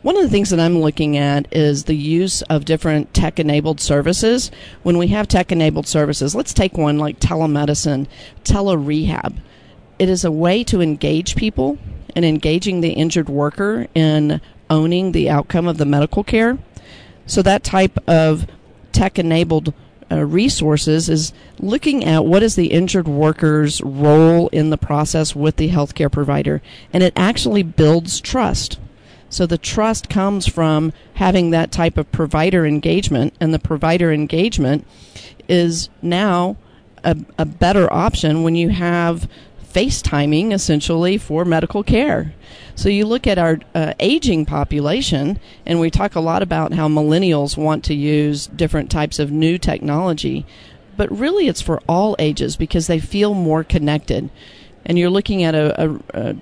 One 0.05 0.17
of 0.17 0.21
the 0.21 0.29
things 0.29 0.51
that 0.51 0.59
I'm 0.59 0.77
looking 0.77 1.17
at 1.17 1.51
is 1.51 1.85
the 1.85 1.95
use 1.95 2.43
of 2.43 2.63
different 2.63 3.11
tech 3.15 3.39
enabled 3.39 3.81
services. 3.81 4.51
When 4.83 4.99
we 4.99 5.07
have 5.07 5.27
tech 5.27 5.51
enabled 5.51 5.87
services, 5.87 6.35
let's 6.35 6.53
take 6.53 6.77
one 6.77 6.99
like 6.99 7.19
telemedicine, 7.19 8.05
telerehab. 8.43 9.37
It 9.97 10.07
is 10.07 10.23
a 10.23 10.31
way 10.31 10.63
to 10.65 10.79
engage 10.79 11.35
people 11.35 11.79
and 12.15 12.23
engaging 12.23 12.81
the 12.81 12.91
injured 12.91 13.29
worker 13.29 13.87
in 13.95 14.41
owning 14.69 15.11
the 15.11 15.27
outcome 15.27 15.67
of 15.67 15.79
the 15.79 15.87
medical 15.87 16.23
care. 16.23 16.59
So 17.25 17.41
that 17.41 17.63
type 17.63 17.97
of 18.07 18.45
tech 18.91 19.17
enabled 19.17 19.73
uh, 20.11 20.23
resources 20.23 21.09
is 21.09 21.33
looking 21.57 22.05
at 22.05 22.25
what 22.25 22.43
is 22.43 22.55
the 22.55 22.67
injured 22.67 23.07
worker's 23.07 23.81
role 23.81 24.49
in 24.49 24.69
the 24.69 24.77
process 24.77 25.35
with 25.35 25.55
the 25.55 25.69
healthcare 25.69 26.11
provider, 26.11 26.61
and 26.93 27.01
it 27.01 27.13
actually 27.15 27.63
builds 27.63 28.21
trust. 28.21 28.77
So 29.35 29.45
the 29.45 29.57
trust 29.57 30.07
comes 30.07 30.47
from 30.47 30.93
having 31.15 31.49
that 31.49 31.69
type 31.69 31.97
of 31.97 32.09
provider 32.13 32.65
engagement, 32.65 33.33
and 33.41 33.53
the 33.53 33.59
provider 33.59 34.13
engagement 34.13 34.87
is 35.49 35.89
now 36.01 36.55
a, 37.03 37.17
a 37.37 37.43
better 37.43 37.91
option 37.91 38.43
when 38.43 38.55
you 38.55 38.69
have 38.69 39.29
FaceTiming 39.61 40.53
essentially 40.53 41.17
for 41.17 41.43
medical 41.43 41.83
care. 41.83 42.33
So 42.75 42.87
you 42.87 43.05
look 43.05 43.27
at 43.27 43.37
our 43.37 43.59
uh, 43.73 43.93
aging 43.99 44.45
population, 44.45 45.37
and 45.65 45.81
we 45.81 45.89
talk 45.91 46.15
a 46.15 46.21
lot 46.21 46.41
about 46.41 46.71
how 46.71 46.87
millennials 46.87 47.57
want 47.57 47.83
to 47.83 47.93
use 47.93 48.47
different 48.47 48.89
types 48.89 49.19
of 49.19 49.31
new 49.31 49.57
technology, 49.57 50.45
but 50.95 51.11
really 51.11 51.49
it's 51.49 51.61
for 51.61 51.81
all 51.89 52.15
ages 52.19 52.55
because 52.55 52.87
they 52.87 52.99
feel 52.99 53.33
more 53.33 53.65
connected. 53.65 54.29
And 54.85 54.97
you're 54.97 55.09
looking 55.09 55.43
at 55.43 55.55
a, 55.55 55.83
a, 55.83 55.99
a 56.13 56.35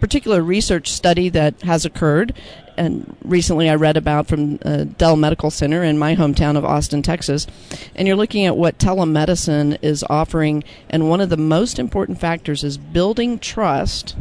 particular 0.00 0.42
research 0.42 0.90
study 0.90 1.28
that 1.28 1.62
has 1.62 1.84
occurred 1.84 2.34
and 2.80 3.14
recently 3.22 3.68
I 3.68 3.74
read 3.74 3.98
about 3.98 4.26
from 4.26 4.58
uh, 4.64 4.84
Dell 4.84 5.14
Medical 5.14 5.50
Center 5.50 5.84
in 5.84 5.98
my 5.98 6.16
hometown 6.16 6.56
of 6.56 6.64
Austin, 6.64 7.02
Texas. 7.02 7.46
And 7.94 8.08
you're 8.08 8.16
looking 8.16 8.46
at 8.46 8.56
what 8.56 8.78
telemedicine 8.78 9.78
is 9.82 10.02
offering, 10.08 10.64
and 10.88 11.06
one 11.06 11.20
of 11.20 11.28
the 11.28 11.36
most 11.36 11.78
important 11.78 12.18
factors 12.18 12.64
is 12.64 12.78
building 12.78 13.38
trust 13.38 14.16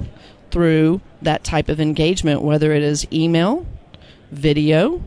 through 0.51 0.99
that 1.21 1.45
type 1.45 1.69
of 1.69 1.79
engagement, 1.79 2.41
whether 2.41 2.73
it 2.73 2.83
is 2.83 3.07
email, 3.13 3.65
video, 4.29 5.01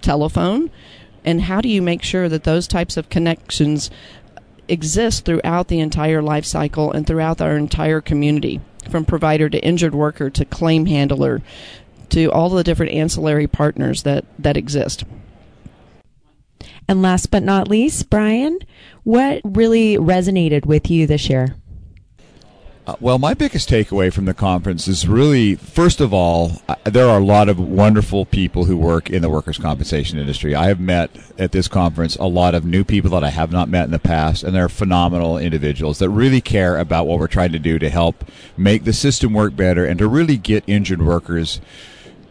telephone, 0.00 0.70
and 1.22 1.42
how 1.42 1.60
do 1.60 1.68
you 1.68 1.82
make 1.82 2.02
sure 2.02 2.30
that 2.30 2.44
those 2.44 2.66
types 2.66 2.96
of 2.96 3.10
connections 3.10 3.90
exist 4.68 5.26
throughout 5.26 5.68
the 5.68 5.80
entire 5.80 6.22
life 6.22 6.46
cycle 6.46 6.90
and 6.92 7.06
throughout 7.06 7.42
our 7.42 7.58
entire 7.58 8.00
community, 8.00 8.62
from 8.90 9.04
provider 9.04 9.48
to 9.48 9.64
injured 9.64 9.94
worker 9.94 10.30
to 10.30 10.44
claim 10.44 10.86
handler 10.86 11.42
to 12.10 12.30
all 12.30 12.48
the 12.48 12.64
different 12.64 12.92
ancillary 12.92 13.46
partners 13.46 14.02
that, 14.02 14.24
that 14.38 14.56
exist. 14.56 15.04
And 16.86 17.02
last 17.02 17.30
but 17.30 17.42
not 17.42 17.68
least, 17.68 18.10
Brian, 18.10 18.58
what 19.04 19.40
really 19.44 19.96
resonated 19.96 20.66
with 20.66 20.90
you 20.90 21.06
this 21.06 21.28
year? 21.30 21.56
Uh, 22.86 22.94
well, 23.00 23.18
my 23.18 23.32
biggest 23.32 23.70
takeaway 23.70 24.12
from 24.12 24.26
the 24.26 24.34
conference 24.34 24.86
is 24.86 25.08
really, 25.08 25.54
first 25.54 26.02
of 26.02 26.12
all, 26.12 26.60
uh, 26.68 26.74
there 26.84 27.08
are 27.08 27.18
a 27.18 27.24
lot 27.24 27.48
of 27.48 27.58
wonderful 27.58 28.26
people 28.26 28.66
who 28.66 28.76
work 28.76 29.08
in 29.08 29.22
the 29.22 29.30
workers' 29.30 29.56
compensation 29.56 30.18
industry. 30.18 30.54
I 30.54 30.66
have 30.66 30.80
met 30.80 31.10
at 31.38 31.52
this 31.52 31.66
conference 31.66 32.16
a 32.16 32.26
lot 32.26 32.54
of 32.54 32.66
new 32.66 32.84
people 32.84 33.10
that 33.12 33.24
I 33.24 33.30
have 33.30 33.50
not 33.50 33.70
met 33.70 33.84
in 33.84 33.90
the 33.90 33.98
past, 33.98 34.44
and 34.44 34.54
they're 34.54 34.68
phenomenal 34.68 35.38
individuals 35.38 35.98
that 36.00 36.10
really 36.10 36.42
care 36.42 36.76
about 36.76 37.06
what 37.06 37.18
we're 37.18 37.26
trying 37.26 37.52
to 37.52 37.58
do 37.58 37.78
to 37.78 37.88
help 37.88 38.22
make 38.54 38.84
the 38.84 38.92
system 38.92 39.32
work 39.32 39.56
better 39.56 39.86
and 39.86 39.98
to 39.98 40.06
really 40.06 40.36
get 40.36 40.62
injured 40.66 41.00
workers 41.00 41.62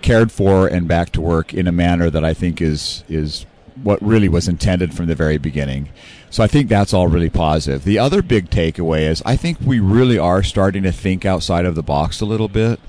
cared 0.04 0.32
for 0.32 0.68
and 0.68 0.88
back 0.88 1.10
to 1.14 1.22
work 1.22 1.52
in 1.52 1.66
a 1.66 1.72
manner 1.72 2.12
that 2.12 2.24
I 2.24 2.36
think 2.36 2.62
is 2.62 3.04
is 3.10 3.48
what 3.82 4.02
really 4.02 4.30
was 4.30 4.48
intended 4.48 4.94
from 4.94 5.08
the 5.08 5.16
very 5.16 5.38
beginning. 5.38 5.90
So 6.30 6.44
I 6.44 6.48
think 6.48 6.68
that's 6.68 6.94
all 6.94 7.08
really 7.08 7.30
positive. 7.30 7.84
The 7.84 8.00
other 8.00 8.22
big 8.22 8.50
takeaway 8.50 9.02
is 9.02 9.22
I 9.26 9.36
think 9.36 9.60
we 9.62 9.80
really 9.80 10.18
are 10.18 10.44
starting 10.44 10.84
to 10.84 10.92
think 10.92 11.26
outside 11.26 11.66
of 11.66 11.76
the 11.76 11.84
box 11.84 12.22
a 12.22 12.26
little 12.26 12.48
bit. 12.48 12.80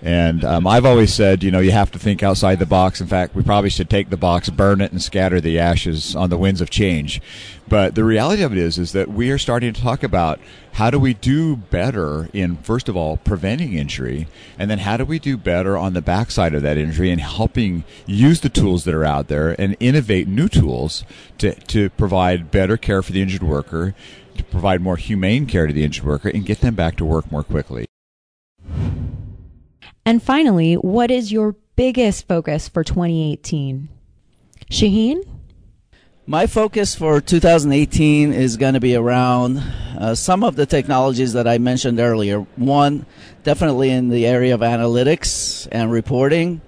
And 0.00 0.44
um, 0.44 0.66
I've 0.66 0.86
always 0.86 1.12
said, 1.12 1.42
you 1.42 1.50
know, 1.50 1.58
you 1.58 1.72
have 1.72 1.90
to 1.90 1.98
think 1.98 2.22
outside 2.22 2.60
the 2.60 2.66
box. 2.66 3.00
In 3.00 3.08
fact, 3.08 3.34
we 3.34 3.42
probably 3.42 3.70
should 3.70 3.90
take 3.90 4.10
the 4.10 4.16
box, 4.16 4.48
burn 4.48 4.80
it, 4.80 4.92
and 4.92 5.02
scatter 5.02 5.40
the 5.40 5.58
ashes 5.58 6.14
on 6.14 6.30
the 6.30 6.38
winds 6.38 6.60
of 6.60 6.70
change. 6.70 7.20
But 7.68 7.96
the 7.96 8.04
reality 8.04 8.42
of 8.42 8.52
it 8.52 8.58
is, 8.58 8.78
is 8.78 8.92
that 8.92 9.08
we 9.08 9.30
are 9.30 9.38
starting 9.38 9.72
to 9.72 9.80
talk 9.80 10.02
about 10.04 10.38
how 10.74 10.90
do 10.90 11.00
we 11.00 11.14
do 11.14 11.56
better 11.56 12.28
in, 12.32 12.56
first 12.58 12.88
of 12.88 12.96
all, 12.96 13.16
preventing 13.16 13.74
injury, 13.74 14.28
and 14.56 14.70
then 14.70 14.78
how 14.78 14.96
do 14.96 15.04
we 15.04 15.18
do 15.18 15.36
better 15.36 15.76
on 15.76 15.94
the 15.94 16.00
backside 16.00 16.54
of 16.54 16.62
that 16.62 16.78
injury 16.78 17.10
and 17.10 17.20
helping 17.20 17.82
use 18.06 18.40
the 18.40 18.48
tools 18.48 18.84
that 18.84 18.94
are 18.94 19.04
out 19.04 19.26
there 19.26 19.60
and 19.60 19.76
innovate 19.80 20.28
new 20.28 20.48
tools 20.48 21.04
to, 21.38 21.54
to 21.54 21.90
provide 21.90 22.52
better 22.52 22.76
care 22.76 23.02
for 23.02 23.10
the 23.10 23.20
injured 23.20 23.42
worker, 23.42 23.94
to 24.36 24.44
provide 24.44 24.80
more 24.80 24.96
humane 24.96 25.46
care 25.46 25.66
to 25.66 25.72
the 25.72 25.84
injured 25.84 26.04
worker, 26.04 26.28
and 26.28 26.46
get 26.46 26.60
them 26.60 26.76
back 26.76 26.96
to 26.96 27.04
work 27.04 27.30
more 27.32 27.42
quickly. 27.42 27.88
And 30.08 30.22
finally, 30.22 30.72
what 30.72 31.10
is 31.10 31.30
your 31.30 31.54
biggest 31.76 32.26
focus 32.26 32.66
for 32.66 32.82
2018? 32.82 33.90
Shaheen? 34.70 35.20
My 36.24 36.46
focus 36.46 36.94
for 36.94 37.20
2018 37.20 38.32
is 38.32 38.56
going 38.56 38.72
to 38.72 38.80
be 38.80 38.96
around 38.96 39.58
uh, 39.58 40.14
some 40.14 40.44
of 40.44 40.56
the 40.56 40.64
technologies 40.64 41.34
that 41.34 41.46
I 41.46 41.58
mentioned 41.58 42.00
earlier. 42.00 42.38
One, 42.56 43.04
definitely 43.42 43.90
in 43.90 44.08
the 44.08 44.24
area 44.24 44.54
of 44.54 44.60
analytics 44.62 45.68
and 45.70 45.92
reporting. 45.92 46.62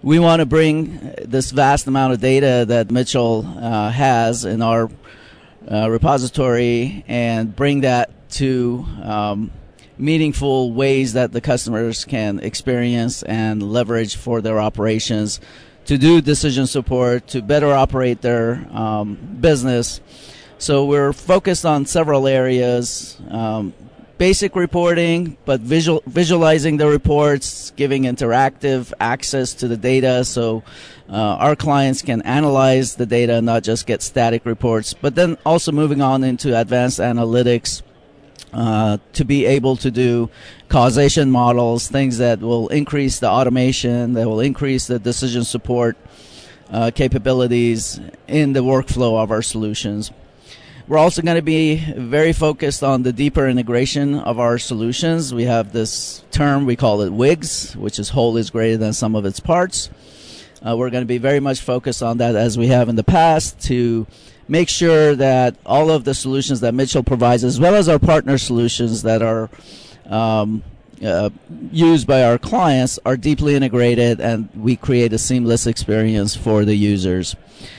We 0.00 0.18
want 0.18 0.40
to 0.40 0.46
bring 0.46 1.12
this 1.22 1.50
vast 1.50 1.86
amount 1.86 2.14
of 2.14 2.20
data 2.22 2.64
that 2.66 2.90
Mitchell 2.90 3.44
uh, 3.58 3.90
has 3.90 4.46
in 4.46 4.62
our 4.62 4.90
uh, 5.70 5.90
repository 5.90 7.04
and 7.06 7.54
bring 7.54 7.82
that 7.82 8.30
to 8.30 8.86
um, 9.02 9.50
meaningful 10.00 10.72
ways 10.72 11.12
that 11.12 11.32
the 11.32 11.40
customers 11.40 12.04
can 12.04 12.40
experience 12.40 13.22
and 13.22 13.62
leverage 13.62 14.16
for 14.16 14.40
their 14.40 14.58
operations 14.58 15.40
to 15.86 15.98
do 15.98 16.20
decision 16.20 16.66
support 16.66 17.26
to 17.28 17.42
better 17.42 17.72
operate 17.72 18.20
their 18.20 18.66
um, 18.72 19.16
business. 19.40 20.00
So 20.58 20.84
we're 20.84 21.12
focused 21.12 21.64
on 21.64 21.86
several 21.86 22.26
areas. 22.26 23.20
Um, 23.28 23.72
basic 24.18 24.54
reporting, 24.54 25.38
but 25.46 25.60
visual, 25.62 26.02
visualizing 26.06 26.76
the 26.76 26.86
reports, 26.86 27.72
giving 27.76 28.02
interactive 28.02 28.92
access 29.00 29.54
to 29.54 29.66
the 29.66 29.78
data 29.78 30.26
so 30.26 30.62
uh, 31.08 31.14
our 31.14 31.56
clients 31.56 32.02
can 32.02 32.20
analyze 32.22 32.96
the 32.96 33.06
data, 33.06 33.40
not 33.40 33.62
just 33.62 33.86
get 33.86 34.02
static 34.02 34.44
reports, 34.44 34.92
but 34.92 35.14
then 35.14 35.38
also 35.46 35.72
moving 35.72 36.02
on 36.02 36.22
into 36.22 36.54
advanced 36.54 36.98
analytics 36.98 37.80
uh, 38.52 38.98
to 39.12 39.24
be 39.24 39.46
able 39.46 39.76
to 39.76 39.90
do 39.90 40.30
causation 40.68 41.30
models, 41.30 41.88
things 41.88 42.18
that 42.18 42.40
will 42.40 42.68
increase 42.68 43.18
the 43.18 43.28
automation, 43.28 44.14
that 44.14 44.26
will 44.26 44.40
increase 44.40 44.86
the 44.86 44.98
decision 44.98 45.44
support 45.44 45.96
uh, 46.70 46.90
capabilities 46.94 48.00
in 48.26 48.52
the 48.52 48.60
workflow 48.60 49.22
of 49.22 49.30
our 49.30 49.42
solutions. 49.42 50.10
We're 50.88 50.98
also 50.98 51.22
going 51.22 51.36
to 51.36 51.42
be 51.42 51.76
very 51.76 52.32
focused 52.32 52.82
on 52.82 53.04
the 53.04 53.12
deeper 53.12 53.46
integration 53.46 54.16
of 54.16 54.40
our 54.40 54.58
solutions. 54.58 55.32
We 55.32 55.44
have 55.44 55.72
this 55.72 56.24
term, 56.32 56.66
we 56.66 56.74
call 56.74 57.02
it 57.02 57.12
WIGS, 57.12 57.76
which 57.76 58.00
is 58.00 58.08
whole 58.08 58.36
is 58.36 58.50
greater 58.50 58.76
than 58.76 58.92
sum 58.92 59.14
of 59.14 59.24
its 59.24 59.38
parts. 59.38 59.88
Uh, 60.66 60.76
we're 60.76 60.90
going 60.90 61.02
to 61.02 61.06
be 61.06 61.18
very 61.18 61.38
much 61.38 61.60
focused 61.60 62.02
on 62.02 62.18
that 62.18 62.34
as 62.34 62.58
we 62.58 62.66
have 62.66 62.88
in 62.88 62.96
the 62.96 63.04
past 63.04 63.60
to 63.60 64.06
make 64.50 64.68
sure 64.68 65.14
that 65.14 65.56
all 65.64 65.90
of 65.90 66.04
the 66.04 66.12
solutions 66.12 66.60
that 66.60 66.74
Mitchell 66.74 67.04
provides, 67.04 67.44
as 67.44 67.60
well 67.60 67.74
as 67.76 67.88
our 67.88 68.00
partner 68.00 68.36
solutions 68.36 69.02
that 69.02 69.22
are 69.22 69.48
um, 70.06 70.64
uh, 71.02 71.30
used 71.70 72.06
by 72.06 72.24
our 72.24 72.36
clients, 72.36 72.98
are 73.06 73.16
deeply 73.16 73.54
integrated 73.54 74.20
and 74.20 74.50
we 74.54 74.74
create 74.74 75.12
a 75.12 75.18
seamless 75.18 75.66
experience 75.66 76.34
for 76.34 76.64
the 76.64 76.74
users. 76.74 77.36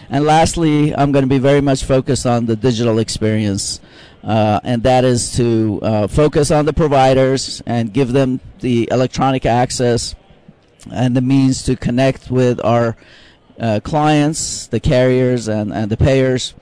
And 0.10 0.23
lastly, 0.23 0.95
I'm 0.95 1.12
going 1.12 1.23
to 1.23 1.29
be 1.29 1.39
very 1.39 1.62
much 1.62 1.84
focused 1.84 2.25
on 2.25 2.45
the 2.45 2.55
digital 2.55 2.99
experience. 2.99 3.81
Uh, 4.23 4.60
and 4.63 4.84
that 4.84 5.03
is 5.03 5.36
to 5.36 5.79
uh, 5.81 6.07
focus 6.07 6.51
on 6.51 6.65
the 6.65 6.73
providers 6.73 7.62
and 7.65 7.91
give 7.91 8.13
them 8.13 8.39
the 8.60 8.88
electronic 8.91 9.45
access 9.45 10.15
and 10.91 11.15
the 11.15 11.21
means 11.21 11.63
to 11.63 11.75
connect 11.75 12.31
with 12.31 12.63
our 12.63 12.95
clients, 13.84 14.67
the 14.67 14.80
carriers, 14.80 15.47
and, 15.47 15.71
and 15.71 15.91
the 15.91 15.97
payers 15.97 16.54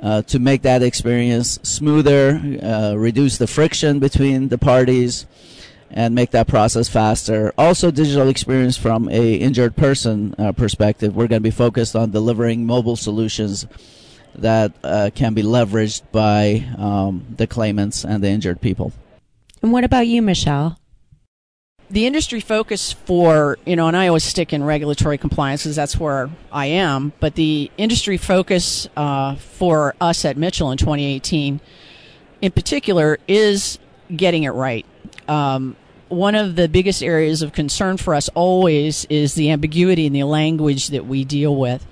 uh, 0.00 0.22
to 0.22 0.38
make 0.38 0.62
that 0.62 0.82
experience 0.82 1.58
smoother, 1.62 2.40
uh, 2.62 2.94
reduce 2.96 3.38
the 3.38 3.46
friction 3.46 3.98
between 3.98 4.48
the 4.48 4.58
parties, 4.58 5.26
and 5.90 6.14
make 6.14 6.30
that 6.30 6.46
process 6.46 6.88
faster. 6.88 7.52
Also, 7.56 7.90
digital 7.90 8.28
experience 8.28 8.76
from 8.76 9.08
a 9.08 9.34
injured 9.34 9.74
person 9.74 10.34
uh, 10.38 10.52
perspective. 10.52 11.16
We're 11.16 11.28
going 11.28 11.42
to 11.42 11.48
be 11.48 11.50
focused 11.50 11.96
on 11.96 12.10
delivering 12.10 12.66
mobile 12.66 12.96
solutions 12.96 13.66
that 14.34 14.72
uh, 14.84 15.10
can 15.14 15.34
be 15.34 15.42
leveraged 15.42 16.02
by 16.12 16.68
um, 16.76 17.26
the 17.36 17.46
claimants 17.46 18.04
and 18.04 18.22
the 18.22 18.28
injured 18.28 18.60
people. 18.60 18.92
And 19.62 19.72
what 19.72 19.82
about 19.82 20.06
you, 20.06 20.22
Michelle? 20.22 20.78
The 21.90 22.06
industry 22.06 22.40
focus 22.40 22.92
for 22.92 23.58
you 23.64 23.76
know, 23.76 23.88
and 23.88 23.96
I 23.96 24.08
always 24.08 24.24
stick 24.24 24.52
in 24.52 24.62
regulatory 24.62 25.18
compliance 25.18 25.62
because 25.62 25.76
that's 25.76 25.98
where 25.98 26.30
I 26.52 26.66
am. 26.66 27.12
But 27.20 27.34
the 27.34 27.70
industry 27.78 28.16
focus 28.16 28.88
uh, 28.96 29.36
for 29.36 29.94
us 30.00 30.24
at 30.24 30.36
Mitchell 30.36 30.70
in 30.70 30.78
2018, 30.78 31.60
in 32.42 32.52
particular, 32.52 33.18
is 33.26 33.78
getting 34.14 34.44
it 34.44 34.50
right. 34.50 34.84
Um, 35.28 35.76
one 36.08 36.34
of 36.34 36.56
the 36.56 36.68
biggest 36.68 37.02
areas 37.02 37.42
of 37.42 37.52
concern 37.52 37.96
for 37.98 38.14
us 38.14 38.28
always 38.30 39.04
is 39.06 39.34
the 39.34 39.50
ambiguity 39.50 40.06
in 40.06 40.12
the 40.12 40.24
language 40.24 40.88
that 40.88 41.06
we 41.06 41.24
deal 41.24 41.54
with. 41.54 41.86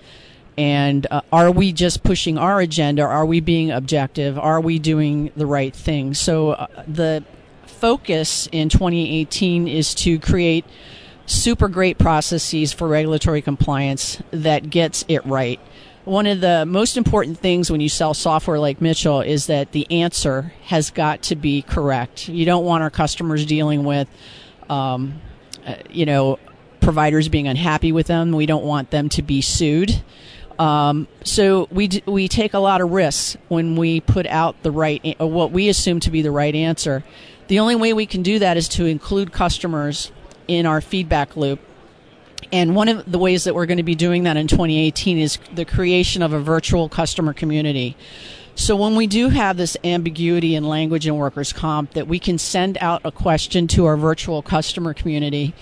And 0.59 1.06
uh, 1.11 1.20
are 1.30 1.50
we 1.50 1.72
just 1.72 2.02
pushing 2.02 2.38
our 2.38 2.61
agenda? 2.61 3.02
Are 3.02 3.26
we 3.26 3.40
being 3.40 3.70
objective? 3.70 4.38
Are 4.38 4.61
we 4.61 4.78
doing 4.78 5.30
the 5.37 5.44
right 5.44 5.74
thing? 5.74 6.14
So 6.14 6.52
uh, 6.52 6.66
the 6.88 7.24
focus 7.76 8.48
in 8.52 8.68
2018 8.68 9.68
is 9.68 9.94
to 9.96 10.18
create 10.18 10.64
super 11.26 11.68
great 11.68 11.98
processes 11.98 12.72
for 12.72 12.88
regulatory 12.88 13.42
compliance 13.42 14.22
that 14.30 14.70
gets 14.70 15.04
it 15.08 15.24
right. 15.26 15.60
One 16.04 16.26
of 16.26 16.40
the 16.40 16.64
most 16.64 16.96
important 16.96 17.38
things 17.38 17.70
when 17.70 17.80
you 17.80 17.88
sell 17.88 18.14
software 18.14 18.60
like 18.60 18.80
Mitchell 18.80 19.22
is 19.22 19.46
that 19.46 19.72
the 19.72 19.90
answer 19.90 20.52
has 20.66 20.90
got 20.90 21.22
to 21.22 21.36
be 21.36 21.62
correct. 21.62 22.28
You 22.28 22.44
don't 22.44 22.64
want 22.64 22.84
our 22.84 22.90
customers 22.90 23.44
dealing 23.44 23.82
with, 23.82 24.08
um, 24.70 25.20
you 25.90 26.06
know, 26.06 26.38
providers 26.80 27.28
being 27.28 27.48
unhappy 27.48 27.90
with 27.90 28.06
them. 28.06 28.30
We 28.30 28.46
don't 28.46 28.64
want 28.64 28.92
them 28.92 29.08
to 29.10 29.22
be 29.22 29.40
sued. 29.40 30.00
Um, 30.60 31.08
so 31.24 31.66
we 31.72 31.88
d- 31.88 32.02
we 32.06 32.28
take 32.28 32.54
a 32.54 32.58
lot 32.58 32.80
of 32.80 32.90
risks 32.90 33.36
when 33.48 33.76
we 33.76 34.00
put 34.00 34.26
out 34.26 34.62
the 34.62 34.70
right, 34.70 35.16
what 35.18 35.50
we 35.50 35.68
assume 35.68 36.00
to 36.00 36.10
be 36.10 36.22
the 36.22 36.30
right 36.30 36.54
answer. 36.54 37.02
The 37.48 37.61
only 37.61 37.76
way 37.76 37.92
we 37.92 38.06
can 38.06 38.22
do 38.22 38.38
that 38.40 38.56
is 38.56 38.68
to 38.70 38.87
include 38.87 39.32
customers 39.32 40.11
in 40.48 40.66
our 40.66 40.80
feedback 40.80 41.37
loop. 41.37 41.61
And 42.52 42.74
one 42.74 42.88
of 42.88 43.11
the 43.11 43.18
ways 43.18 43.44
that 43.44 43.54
we're 43.54 43.66
going 43.66 43.76
to 43.78 43.82
be 43.82 43.94
doing 43.94 44.24
that 44.24 44.37
in 44.37 44.46
2018 44.46 45.18
is 45.18 45.38
the 45.54 45.64
creation 45.64 46.22
of 46.22 46.32
a 46.32 46.40
virtual 46.40 46.88
customer 46.88 47.32
community. 47.32 47.96
So 48.54 48.74
when 48.74 48.96
we 48.96 49.06
do 49.06 49.28
have 49.28 49.56
this 49.56 49.76
ambiguity 49.85 50.54
in 50.54 50.64
language 50.64 51.06
and 51.06 51.18
workers' 51.18 51.52
comp, 51.52 51.92
that 51.92 52.09
we 52.09 52.18
can 52.18 52.38
send 52.38 52.78
out 52.80 53.02
a 53.04 53.12
question 53.12 53.66
to 53.68 53.85
our 53.87 53.96
virtual 53.96 54.42
customer 54.42 54.94
community 54.94 55.54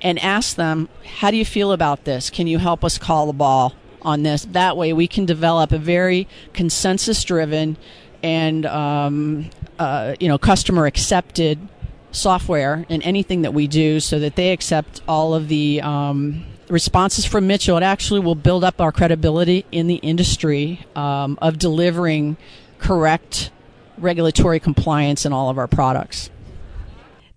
and 0.00 0.18
ask 0.18 0.56
them, 0.56 0.88
how 1.18 1.30
do 1.30 1.36
you 1.36 1.44
feel 1.44 1.72
about 1.72 2.04
this? 2.04 2.30
Can 2.30 2.46
you 2.46 2.58
help 2.58 2.84
us 2.84 2.98
call 2.98 3.26
the 3.26 3.32
ball 3.32 3.74
on 4.02 4.22
this? 4.22 4.44
That 4.44 4.76
way 4.76 4.92
we 4.92 5.08
can 5.08 5.24
develop 5.24 5.72
a 5.72 5.78
very 5.78 6.28
consensus 6.52 7.22
driven 7.24 7.76
and 8.22 8.66
um, 8.66 9.50
uh, 9.82 10.14
you 10.20 10.28
know 10.28 10.38
customer 10.38 10.86
accepted 10.86 11.58
software 12.12 12.84
in 12.88 13.02
anything 13.02 13.42
that 13.42 13.54
we 13.54 13.66
do, 13.66 14.00
so 14.00 14.18
that 14.18 14.36
they 14.36 14.52
accept 14.52 15.02
all 15.08 15.34
of 15.34 15.48
the 15.48 15.80
um, 15.82 16.44
responses 16.68 17.24
from 17.24 17.46
Mitchell. 17.46 17.76
It 17.76 17.82
actually 17.82 18.20
will 18.20 18.34
build 18.34 18.64
up 18.64 18.80
our 18.80 18.92
credibility 18.92 19.64
in 19.72 19.86
the 19.86 19.96
industry 19.96 20.86
um, 20.94 21.38
of 21.42 21.58
delivering 21.58 22.36
correct 22.78 23.50
regulatory 23.98 24.60
compliance 24.60 25.24
in 25.26 25.32
all 25.32 25.50
of 25.50 25.58
our 25.58 25.68
products. 25.68 26.30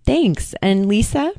Thanks. 0.04 0.54
And 0.62 0.86
Lisa? 0.86 1.32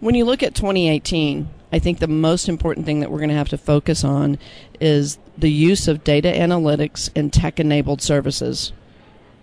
When 0.00 0.14
you 0.14 0.24
look 0.24 0.42
at 0.42 0.54
2018, 0.54 1.48
I 1.72 1.78
think 1.78 1.98
the 2.00 2.08
most 2.08 2.48
important 2.48 2.84
thing 2.84 3.00
that 3.00 3.10
we're 3.10 3.18
going 3.18 3.30
to 3.30 3.36
have 3.36 3.48
to 3.50 3.58
focus 3.58 4.04
on 4.04 4.38
is 4.80 5.18
the 5.38 5.50
use 5.50 5.88
of 5.88 6.04
data 6.04 6.28
analytics 6.28 7.08
and 7.14 7.32
tech 7.32 7.58
enabled 7.58 8.02
services. 8.02 8.72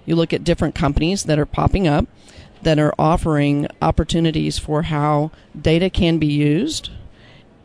You 0.09 0.15
look 0.15 0.33
at 0.33 0.43
different 0.43 0.73
companies 0.73 1.25
that 1.25 1.37
are 1.37 1.45
popping 1.45 1.87
up 1.87 2.07
that 2.63 2.79
are 2.79 2.95
offering 2.97 3.67
opportunities 3.79 4.57
for 4.57 4.81
how 4.81 5.29
data 5.61 5.87
can 5.87 6.17
be 6.17 6.25
used 6.25 6.89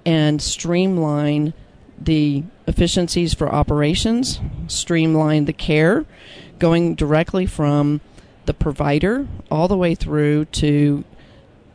and 0.04 0.42
streamline 0.42 1.54
the 1.98 2.42
efficiencies 2.66 3.32
for 3.32 3.48
operations, 3.50 4.40
streamline 4.66 5.46
the 5.46 5.54
care, 5.54 6.04
going 6.58 6.94
directly 6.94 7.46
from 7.46 8.02
the 8.44 8.52
provider 8.52 9.26
all 9.50 9.66
the 9.66 9.78
way 9.78 9.94
through 9.94 10.44
to 10.44 11.02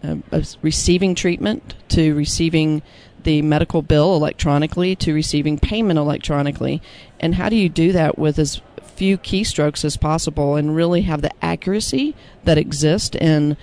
uh, 0.03 0.17
receiving 0.61 1.15
treatment 1.15 1.73
to 1.87 2.13
receiving 2.13 2.83
the 3.23 3.41
medical 3.41 3.81
bill 3.81 4.15
electronically 4.15 4.95
to 4.95 5.15
receiving 5.15 5.57
payment 5.57 5.97
electronically. 5.97 6.79
And 7.19 7.33
how 7.35 7.49
do 7.49 7.55
you 7.55 7.69
do 7.69 7.91
that 7.91 8.19
with 8.19 8.37
as 8.37 8.61
few 8.99 9.17
keystrokes 9.17 9.85
as 9.85 9.95
possible 9.95 10.57
and 10.57 10.75
really 10.75 11.03
have 11.03 11.21
the 11.21 11.31
accuracy 11.41 12.13
that 12.43 12.57
exists 12.57 13.15
in 13.15 13.55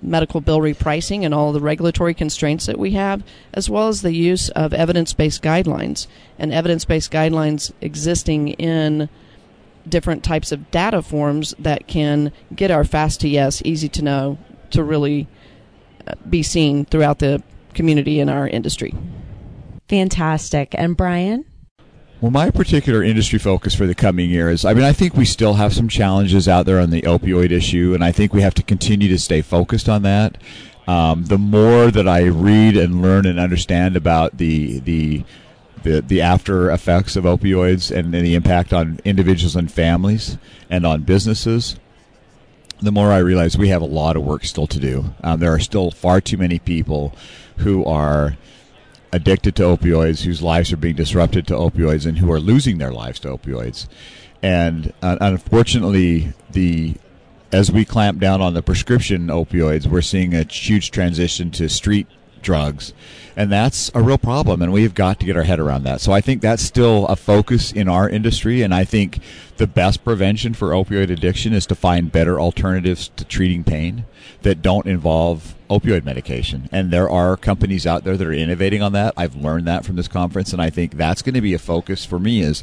medical 0.00 0.40
bill 0.40 0.60
repricing 0.60 1.24
and 1.24 1.34
all 1.34 1.50
the 1.50 1.60
regulatory 1.60 2.14
constraints 2.14 2.66
that 2.66 2.78
we 2.78 2.92
have, 2.92 3.24
as 3.52 3.68
well 3.68 3.88
as 3.88 4.02
the 4.02 4.14
use 4.14 4.50
of 4.50 4.72
evidence 4.72 5.12
based 5.12 5.42
guidelines 5.42 6.06
and 6.38 6.52
evidence 6.52 6.84
based 6.84 7.10
guidelines 7.10 7.72
existing 7.80 8.50
in 8.50 9.08
different 9.88 10.22
types 10.22 10.52
of 10.52 10.70
data 10.70 11.02
forms 11.02 11.56
that 11.58 11.88
can 11.88 12.30
get 12.54 12.70
our 12.70 12.84
fast 12.84 13.20
to 13.20 13.28
yes, 13.28 13.60
easy 13.64 13.88
to 13.88 14.00
know, 14.00 14.38
to 14.70 14.84
really 14.84 15.26
uh, 16.06 16.14
be 16.30 16.40
seen 16.40 16.84
throughout 16.84 17.18
the 17.18 17.42
community 17.74 18.20
in 18.20 18.28
our 18.28 18.46
industry. 18.46 18.94
Fantastic. 19.88 20.72
And 20.78 20.96
Brian? 20.96 21.46
Well, 22.24 22.30
my 22.30 22.50
particular 22.50 23.02
industry 23.02 23.38
focus 23.38 23.74
for 23.74 23.86
the 23.86 23.94
coming 23.94 24.30
year 24.30 24.48
is 24.48 24.64
I 24.64 24.72
mean, 24.72 24.82
I 24.82 24.94
think 24.94 25.14
we 25.14 25.26
still 25.26 25.52
have 25.52 25.74
some 25.74 25.90
challenges 25.90 26.48
out 26.48 26.64
there 26.64 26.80
on 26.80 26.88
the 26.88 27.02
opioid 27.02 27.50
issue, 27.50 27.92
and 27.92 28.02
I 28.02 28.12
think 28.12 28.32
we 28.32 28.40
have 28.40 28.54
to 28.54 28.62
continue 28.62 29.08
to 29.08 29.18
stay 29.18 29.42
focused 29.42 29.90
on 29.90 30.00
that. 30.04 30.38
Um, 30.88 31.26
the 31.26 31.36
more 31.36 31.90
that 31.90 32.08
I 32.08 32.22
read 32.22 32.78
and 32.78 33.02
learn 33.02 33.26
and 33.26 33.38
understand 33.38 33.94
about 33.94 34.38
the 34.38 34.78
the 34.78 35.22
the, 35.82 36.00
the 36.00 36.22
after 36.22 36.70
effects 36.70 37.14
of 37.14 37.24
opioids 37.24 37.94
and, 37.94 38.14
and 38.14 38.24
the 38.24 38.34
impact 38.34 38.72
on 38.72 39.00
individuals 39.04 39.54
and 39.54 39.70
families 39.70 40.38
and 40.70 40.86
on 40.86 41.02
businesses, 41.02 41.76
the 42.80 42.90
more 42.90 43.12
I 43.12 43.18
realize 43.18 43.58
we 43.58 43.68
have 43.68 43.82
a 43.82 43.84
lot 43.84 44.16
of 44.16 44.24
work 44.24 44.46
still 44.46 44.66
to 44.68 44.80
do. 44.80 45.12
Um, 45.22 45.40
there 45.40 45.52
are 45.52 45.60
still 45.60 45.90
far 45.90 46.22
too 46.22 46.38
many 46.38 46.58
people 46.58 47.14
who 47.58 47.84
are 47.84 48.38
addicted 49.14 49.54
to 49.54 49.62
opioids, 49.62 50.22
whose 50.24 50.42
lives 50.42 50.72
are 50.72 50.76
being 50.76 50.96
disrupted 50.96 51.46
to 51.46 51.54
opioids, 51.54 52.04
and 52.04 52.18
who 52.18 52.32
are 52.32 52.40
losing 52.40 52.78
their 52.78 52.92
lives 52.92 53.20
to 53.20 53.28
opioids. 53.28 53.86
And 54.42 54.92
uh, 55.00 55.16
unfortunately, 55.20 56.32
the 56.50 56.96
as 57.52 57.70
we 57.70 57.84
clamp 57.84 58.18
down 58.18 58.42
on 58.42 58.54
the 58.54 58.62
prescription 58.62 59.28
opioids, 59.28 59.86
we're 59.86 60.02
seeing 60.02 60.34
a 60.34 60.42
huge 60.42 60.90
transition 60.90 61.52
to 61.52 61.68
street 61.68 62.08
drugs. 62.44 62.92
And 63.36 63.50
that's 63.50 63.90
a 63.94 64.02
real 64.02 64.18
problem, 64.18 64.62
and 64.62 64.72
we've 64.72 64.94
got 64.94 65.18
to 65.18 65.26
get 65.26 65.36
our 65.36 65.42
head 65.42 65.58
around 65.58 65.82
that. 65.82 66.00
So 66.00 66.12
I 66.12 66.20
think 66.20 66.40
that's 66.40 66.62
still 66.62 67.06
a 67.08 67.16
focus 67.16 67.72
in 67.72 67.88
our 67.88 68.08
industry, 68.08 68.62
and 68.62 68.72
I 68.72 68.84
think 68.84 69.18
the 69.56 69.66
best 69.66 70.04
prevention 70.04 70.54
for 70.54 70.68
opioid 70.68 71.10
addiction 71.10 71.52
is 71.52 71.66
to 71.66 71.74
find 71.74 72.12
better 72.12 72.38
alternatives 72.38 73.08
to 73.16 73.24
treating 73.24 73.64
pain 73.64 74.04
that 74.42 74.62
don't 74.62 74.86
involve 74.86 75.56
opioid 75.68 76.04
medication. 76.04 76.68
And 76.70 76.92
there 76.92 77.10
are 77.10 77.36
companies 77.36 77.88
out 77.88 78.04
there 78.04 78.16
that 78.16 78.26
are 78.26 78.32
innovating 78.32 78.82
on 78.82 78.92
that. 78.92 79.14
I've 79.16 79.34
learned 79.34 79.66
that 79.66 79.84
from 79.84 79.96
this 79.96 80.06
conference, 80.06 80.52
and 80.52 80.62
I 80.62 80.70
think 80.70 80.96
that's 80.96 81.22
going 81.22 81.34
to 81.34 81.40
be 81.40 81.54
a 81.54 81.58
focus 81.58 82.04
for 82.04 82.20
me 82.20 82.40
is 82.40 82.62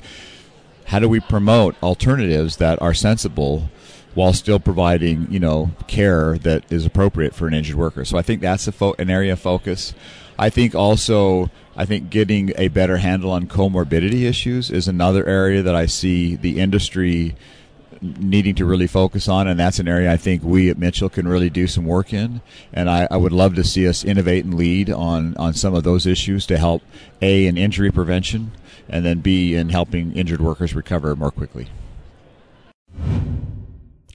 how 0.85 0.99
do 0.99 1.09
we 1.09 1.19
promote 1.19 1.75
alternatives 1.83 2.57
that 2.57 2.81
are 2.81 2.93
sensible 2.93 3.69
while 4.13 4.33
still 4.33 4.59
providing 4.59 5.27
you 5.31 5.39
know 5.39 5.71
care 5.87 6.37
that 6.39 6.69
is 6.71 6.85
appropriate 6.85 7.33
for 7.33 7.47
an 7.47 7.53
injured 7.53 7.75
worker. 7.75 8.05
So 8.05 8.17
I 8.17 8.21
think 8.21 8.41
that's 8.41 8.67
fo- 8.69 8.95
an 8.99 9.09
area 9.09 9.33
of 9.33 9.39
focus. 9.39 9.93
I 10.37 10.49
think 10.49 10.75
also 10.75 11.49
I 11.75 11.85
think 11.85 12.09
getting 12.09 12.51
a 12.57 12.67
better 12.67 12.97
handle 12.97 13.31
on 13.31 13.47
comorbidity 13.47 14.23
issues 14.23 14.69
is 14.69 14.87
another 14.87 15.25
area 15.25 15.61
that 15.61 15.75
I 15.75 15.85
see 15.85 16.35
the 16.35 16.59
industry 16.59 17.35
needing 18.01 18.55
to 18.55 18.65
really 18.65 18.87
focus 18.87 19.27
on, 19.27 19.47
and 19.47 19.59
that's 19.59 19.79
an 19.79 19.87
area 19.87 20.11
I 20.11 20.17
think 20.17 20.43
we 20.43 20.69
at 20.69 20.77
Mitchell 20.77 21.09
can 21.09 21.27
really 21.27 21.49
do 21.49 21.67
some 21.67 21.85
work 21.85 22.13
in. 22.13 22.41
And 22.73 22.89
I, 22.89 23.07
I, 23.11 23.17
would 23.17 23.31
love 23.31 23.55
to 23.55 23.63
see 23.63 23.87
us 23.87 24.03
innovate 24.03 24.43
and 24.43 24.55
lead 24.55 24.89
on, 24.89 25.37
on 25.37 25.53
some 25.53 25.75
of 25.75 25.83
those 25.83 26.07
issues 26.07 26.47
to 26.47 26.57
help 26.57 26.81
A, 27.21 27.45
in 27.45 27.57
injury 27.57 27.91
prevention, 27.91 28.53
and 28.89 29.05
then 29.05 29.19
B, 29.19 29.53
in 29.53 29.69
helping 29.69 30.13
injured 30.13 30.41
workers 30.41 30.73
recover 30.73 31.15
more 31.15 31.31
quickly. 31.31 31.67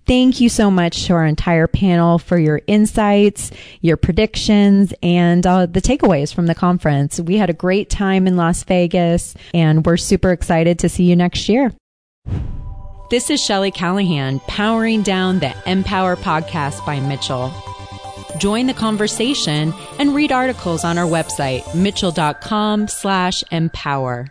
Thank 0.07 0.41
you 0.41 0.49
so 0.49 0.71
much 0.71 1.07
to 1.07 1.15
our 1.15 1.27
entire 1.27 1.67
panel 1.67 2.21
for 2.21 2.39
your 2.39 2.61
insights, 2.69 3.51
your 3.81 3.97
predictions, 3.97 4.95
and 5.03 5.45
uh, 5.45 5.67
the 5.67 5.81
takeaways 5.81 6.33
from 6.33 6.47
the 6.47 6.55
conference. 6.55 7.19
We 7.19 7.39
had 7.39 7.51
a 7.51 7.53
great 7.53 7.91
time 7.91 8.29
in 8.29 8.37
Las 8.37 8.63
Vegas, 8.63 9.35
and 9.53 9.85
we're 9.85 9.97
super 9.97 10.31
excited 10.31 10.79
to 10.79 10.89
see 10.89 11.05
you 11.05 11.17
next 11.17 11.49
year. 11.49 11.73
This 13.11 13.31
is 13.31 13.43
Shelly 13.43 13.73
Callahan, 13.73 14.39
powering 14.47 15.03
down 15.03 15.41
the 15.41 15.55
Empower 15.69 16.15
podcast 16.15 16.87
by 16.87 17.01
Mitchell. 17.01 17.53
Join 18.39 18.67
the 18.67 18.75
conversation 18.75 19.73
and 19.99 20.15
read 20.15 20.31
articles 20.31 20.85
on 20.85 20.99
our 20.99 21.07
website, 21.07 21.75
mitchell.com 21.75 22.87
slash 22.87 23.43
empower. 23.51 24.27